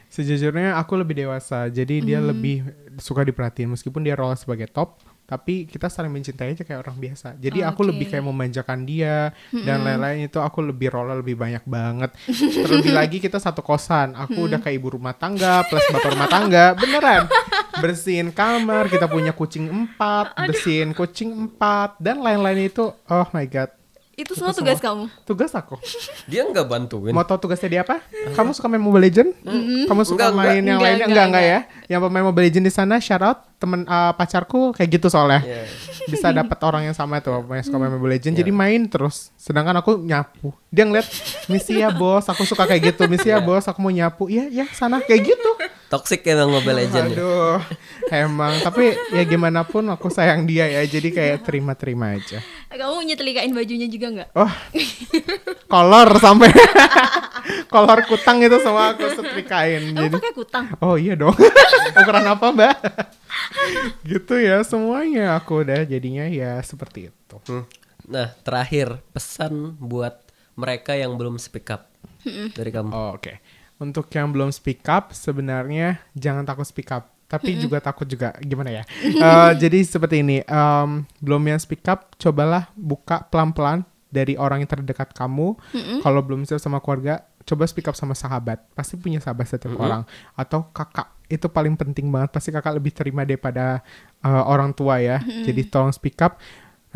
[0.08, 2.66] Sejujurnya aku lebih dewasa jadi dia lebih
[2.98, 7.36] suka diperhatiin meskipun dia role sebagai top tapi kita saling mencintai aja kayak orang biasa.
[7.36, 7.90] Jadi aku Oke.
[7.92, 12.16] lebih kayak memanjakan dia dan lain-lain itu aku lebih role lebih banyak banget.
[12.32, 14.16] Terlebih lagi kita satu kosan.
[14.16, 16.66] Aku udah kayak ibu rumah tangga plus bapak rumah tangga.
[16.80, 17.28] Beneran.
[17.84, 23.77] Bersihin kamar, kita punya kucing empat, bersihin kucing empat dan lain-lain itu oh my god.
[24.18, 25.14] Itu semua tugas kamu.
[25.30, 25.78] Tugas aku.
[26.32, 27.14] Dia nggak bantuin.
[27.14, 28.02] Mau tau tugasnya dia apa?
[28.34, 29.30] Kamu suka main Mobile Legend?
[29.86, 30.42] Kamu suka Enggak, enggak.
[30.42, 31.06] main yang Enggak, lainnya?
[31.06, 31.60] enggak, Enggak, enggak, ya.
[31.86, 35.46] Yang pemain Mobile Legend di sana shout out temen uh, pacarku kayak gitu soalnya.
[35.46, 35.70] Iya.
[36.12, 38.34] Bisa dapat orang yang sama tuh, yang suka main Mobile Legend.
[38.34, 39.30] Jadi main terus.
[39.38, 40.50] Sedangkan aku nyapu.
[40.74, 41.06] Dia ngeliat,
[41.46, 43.06] misi ya bos, aku suka kayak gitu.
[43.06, 44.34] Misi ya bos, aku mau nyapu.
[44.34, 45.52] Iya, ya sana kayak gitu.
[45.88, 47.16] Toxic emang Mobile Legends.
[47.16, 47.24] ya.
[47.24, 47.60] Aduh,
[48.12, 48.60] emang.
[48.60, 50.84] Tapi ya gimana pun aku sayang dia ya.
[50.84, 52.44] Jadi kayak terima-terima aja.
[52.68, 54.30] Kamu nyetelikain bajunya juga nggak?
[54.36, 54.52] Oh,
[55.72, 56.52] kolor sampai
[57.74, 59.96] kolor kutang itu semua aku setrikain.
[59.96, 60.66] Kamu Jadi, pakai kutang.
[60.84, 61.36] oh iya dong.
[62.04, 62.76] Ukuran apa mbak?
[64.04, 67.38] gitu ya semuanya aku udah jadinya ya seperti itu.
[67.48, 67.64] Hmm.
[68.08, 70.20] Nah, terakhir pesan buat
[70.56, 71.92] mereka yang belum speak up
[72.28, 72.92] dari kamu.
[72.92, 73.40] Oh, Oke,
[73.78, 77.14] untuk yang belum speak up sebenarnya jangan takut speak up.
[77.28, 78.84] Tapi juga takut juga gimana ya?
[79.04, 84.72] Eh, jadi seperti ini, em, belum yang speak up, cobalah buka pelan-pelan dari orang yang
[84.72, 85.60] terdekat kamu.
[86.00, 88.64] Kalau belum siap sama keluarga, coba speak up sama sahabat.
[88.72, 90.08] Pasti punya sahabat setiap orang
[90.40, 91.12] atau kakak.
[91.28, 92.32] Itu paling penting banget.
[92.32, 93.84] Pasti kakak lebih terima daripada
[94.24, 95.20] eh, orang tua ya.
[95.20, 96.40] Jadi tolong speak up.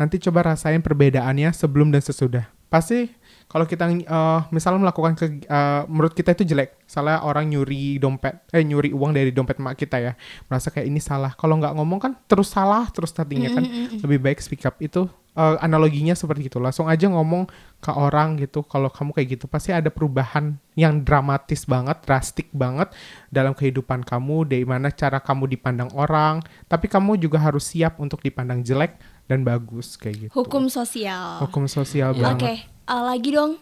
[0.00, 2.48] Nanti coba rasain perbedaannya sebelum dan sesudah.
[2.72, 3.12] Pasti
[3.52, 6.80] kalau kita eh, misalnya melakukan ke eh, menurut kita itu jelek.
[6.88, 10.12] Salah orang nyuri dompet eh nyuri uang dari dompet mak kita ya.
[10.48, 11.36] Merasa kayak ini salah.
[11.36, 13.68] Kalau nggak ngomong kan terus salah terus tadinya kan.
[14.00, 14.80] Lebih baik speak up.
[14.80, 15.04] Itu
[15.36, 17.44] eh, analoginya seperti itu langsung aja ngomong
[17.76, 18.64] ke orang gitu.
[18.64, 22.88] Kalau kamu kayak gitu pasti ada perubahan yang dramatis banget drastik banget
[23.28, 26.40] dalam kehidupan kamu dari mana cara kamu dipandang orang.
[26.72, 28.96] Tapi kamu juga harus siap untuk dipandang jelek
[29.28, 30.32] dan bagus kayak gitu.
[30.32, 31.44] Hukum sosial.
[31.44, 32.72] Hukum sosial banget.
[32.92, 33.56] Uh, lagi dong.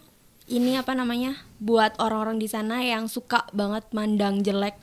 [0.51, 1.39] Ini apa namanya?
[1.63, 4.75] Buat orang-orang di sana yang suka banget mandang jelek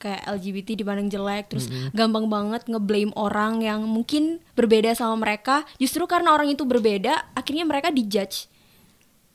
[0.00, 5.68] kayak LGBT dipandang jelek, terus gampang banget ngeblame orang yang mungkin berbeda sama mereka.
[5.76, 8.48] Justru karena orang itu berbeda, akhirnya mereka dijudge.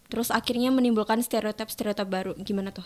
[0.09, 2.33] Terus akhirnya menimbulkan stereotip-stereotip baru.
[2.41, 2.85] Gimana tuh?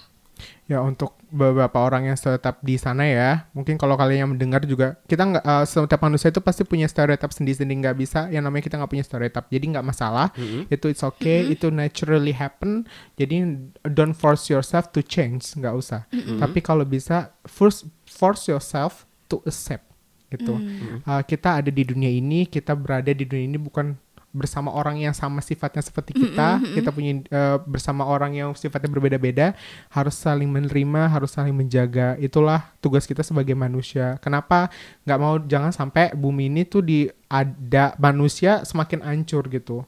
[0.69, 4.97] Ya untuk beberapa orang yang tetap di sana ya, mungkin kalau kalian yang mendengar juga
[5.05, 8.77] kita nggak eh, setiap manusia itu pasti punya stereotip sendiri-sendiri nggak bisa yang namanya kita
[8.77, 9.45] nggak punya stereotip.
[9.49, 10.33] Jadi nggak masalah
[10.69, 12.85] itu it's okay itu naturally happen.
[13.17, 13.45] Jadi
[13.89, 16.05] don't force yourself to change nggak usah.
[16.11, 19.85] Tapi kalau bisa force force yourself to accept
[20.29, 20.53] gitu.
[21.01, 23.97] Eh, kita ada di dunia ini kita berada di dunia ini bukan
[24.29, 29.57] bersama orang yang sama sifatnya seperti kita kita punya eh, bersama orang yang sifatnya berbeda-beda
[29.89, 32.13] harus saling menerima harus saling menjaga.
[32.15, 34.21] Itulah tugas kita sebagai manusia.
[34.21, 34.69] Kenapa
[35.03, 39.81] nggak mau jangan sampai bumi ini tuh di ada manusia semakin hancur gitu.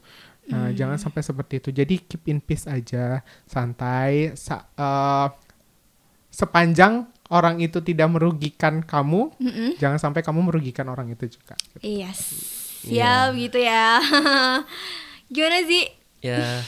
[0.50, 1.70] Nah jangan sampai seperti itu.
[1.72, 5.28] Jadi keep in peace aja santai sa- eh,
[6.30, 9.32] sepanjang orang itu tidak merugikan kamu
[9.78, 11.56] jangan sampai kamu merugikan orang itu juga.
[11.80, 12.12] Iya,
[12.84, 14.02] siap gitu ya.
[15.34, 15.84] Gimana sih?
[16.22, 16.62] ya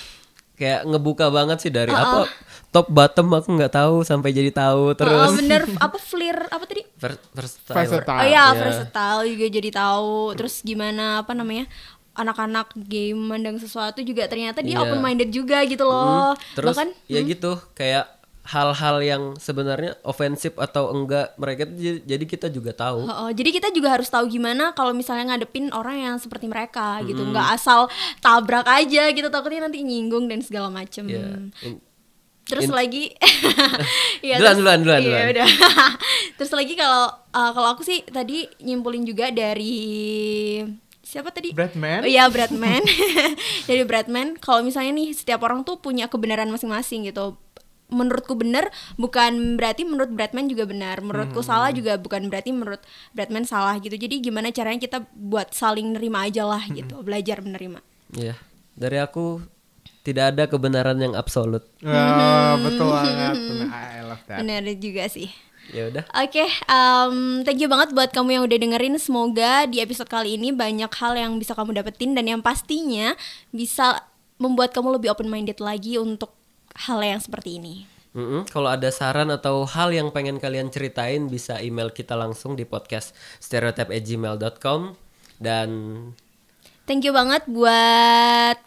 [0.54, 2.26] kayak ngebuka banget sih dari apa
[2.70, 6.82] top bottom aku nggak tahu sampai jadi tahu terus Oh, bener apa flir apa tadi?
[6.96, 7.76] Ver- versatile.
[7.76, 8.18] Versatile.
[8.18, 8.58] Oh iya, Iya.
[8.58, 10.14] versatile juga jadi tahu.
[10.34, 11.70] Terus gimana apa namanya?
[12.14, 14.82] Anak-anak game mandang sesuatu juga ternyata dia Iya.
[14.84, 16.34] open minded juga gitu loh.
[16.54, 18.06] terus Bahkan ya gitu kayak
[18.44, 23.30] hal-hal yang sebenarnya ofensif atau enggak mereka tuh jadi, jadi kita juga tahu Oh, oh,
[23.32, 27.48] jadi kita juga harus tahu gimana kalau misalnya ngadepin orang yang seperti mereka gitu, nggak
[27.54, 27.88] asal
[28.20, 31.08] tabrak aja gitu takutnya nanti nyinggung dan segala macem.
[31.08, 31.80] ya in-
[32.44, 33.16] Terus In- lagi,
[34.20, 35.28] Iya, Duluan, terus- duluan, duluan, iya, duluan.
[35.32, 35.50] udah.
[36.36, 40.60] terus lagi kalau uh, kalau aku sih tadi nyimpulin juga dari
[41.00, 41.56] siapa tadi?
[41.56, 42.04] Bradman?
[42.04, 42.84] Oh iya Bradman.
[43.70, 44.36] dari Bradman.
[44.38, 47.40] Kalau misalnya nih setiap orang tuh punya kebenaran masing-masing gitu.
[47.94, 48.68] Menurutku benar
[48.98, 51.00] bukan berarti menurut Bradman juga benar.
[51.00, 52.82] Menurutku salah juga bukan berarti menurut
[53.14, 53.94] Bradman salah gitu.
[53.94, 57.80] Jadi gimana caranya kita buat saling nerima aja lah gitu, belajar menerima.
[58.14, 58.34] ya
[58.74, 59.42] dari aku
[60.02, 63.38] tidak ada kebenaran yang absolut Ah, betul banget
[63.70, 65.32] I love that Benar juga sih.
[65.72, 69.00] ya udah Oke, em, thank you banget buat kamu yang udah dengerin.
[69.00, 73.16] Semoga di episode kali ini banyak hal yang bisa kamu dapetin dan yang pastinya
[73.50, 74.04] bisa
[74.36, 76.36] membuat kamu lebih open minded lagi untuk
[76.76, 77.86] hal yang seperti ini.
[78.14, 78.46] Mm-mm.
[78.46, 83.18] Kalau ada saran atau hal yang pengen kalian ceritain bisa email kita langsung di podcast
[83.42, 84.94] stereotype@gmail.com
[85.42, 85.70] dan
[86.86, 88.58] Thank you banget buat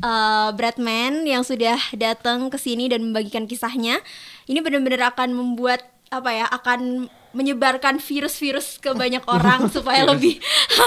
[0.00, 4.00] uh, Bradman yang sudah datang ke sini dan membagikan kisahnya.
[4.48, 6.46] Ini benar-benar akan membuat apa ya?
[6.50, 10.42] Akan menyebarkan virus-virus ke banyak orang supaya lebih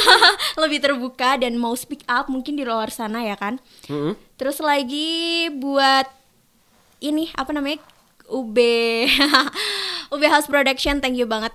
[0.61, 3.63] lebih terbuka dan mau speak up mungkin di luar sana ya kan.
[3.87, 4.19] Mm-mm.
[4.35, 6.05] Terus lagi buat
[6.99, 7.79] ini apa namanya?
[8.27, 8.57] UB
[10.11, 11.51] UB House Production thank you banget.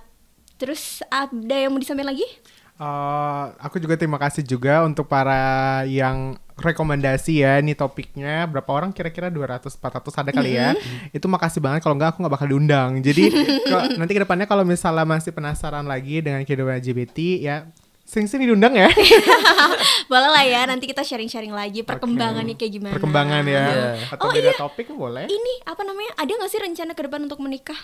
[0.59, 2.27] Terus ada yang mau disampaikan lagi?
[2.79, 8.91] Eh, aku juga terima kasih juga untuk para yang rekomendasi ya ini topiknya berapa orang
[8.91, 10.75] kira-kira 200 400 ada kali ya.
[11.09, 12.99] Itu makasih banget kalau enggak aku nggak bakal diundang.
[12.99, 13.31] Jadi
[13.69, 17.55] ke- nanti ke depannya kalau misalnya masih penasaran lagi dengan kehidupan LGBT ya
[18.09, 18.89] sering-sering diundang ya.
[20.11, 22.93] Boleh lah ya, nanti kita sharing-sharing lagi perkembangannya kayak gimana.
[22.97, 23.63] Perkembangan ya.
[23.69, 23.89] Iya.
[24.09, 24.57] Atau Oh, beda iya.
[24.57, 25.29] topik boleh.
[25.29, 26.17] Ini apa namanya?
[26.17, 27.77] Ada nggak sih rencana ke depan untuk menikah?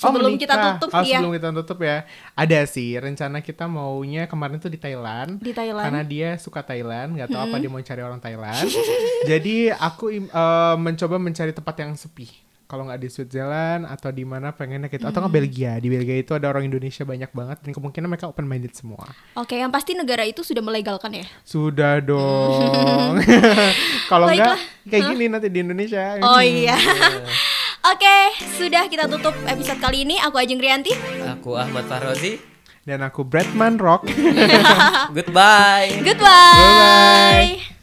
[0.00, 0.80] Oh, Sebelum kita menikah.
[0.80, 1.20] tutup oh, ya.
[1.20, 1.96] sebelum kita tutup ya.
[2.32, 5.36] Ada sih rencana kita maunya kemarin tuh di Thailand.
[5.36, 5.84] Di Thailand.
[5.84, 8.64] Karena dia suka Thailand, nggak tahu apa dia mau cari orang Thailand.
[9.30, 12.48] Jadi aku eh, mencoba mencari tempat yang sepi.
[12.70, 15.74] Kalau nggak di Switzerland atau di mana pengennya gitu atau nggak Belgia.
[15.82, 19.10] Di Belgia itu ada orang Indonesia banyak banget dan kemungkinan mereka open minded semua.
[19.34, 21.26] Oke, yang pasti negara itu sudah melegalkan ya.
[21.42, 23.18] Sudah dong.
[24.10, 26.14] Kalau nggak kayak gini nanti di Indonesia.
[26.22, 26.78] Oh iya.
[27.90, 30.22] Oke, sudah kita tutup episode kali ini.
[30.22, 30.94] Aku Ajeng Rianti.
[31.26, 32.38] aku Ahmad Fahrozi
[32.86, 34.06] Dan aku Bradman Rock.
[35.16, 37.66] goodbye Goodbye.
[37.66, 37.79] Bye-bye.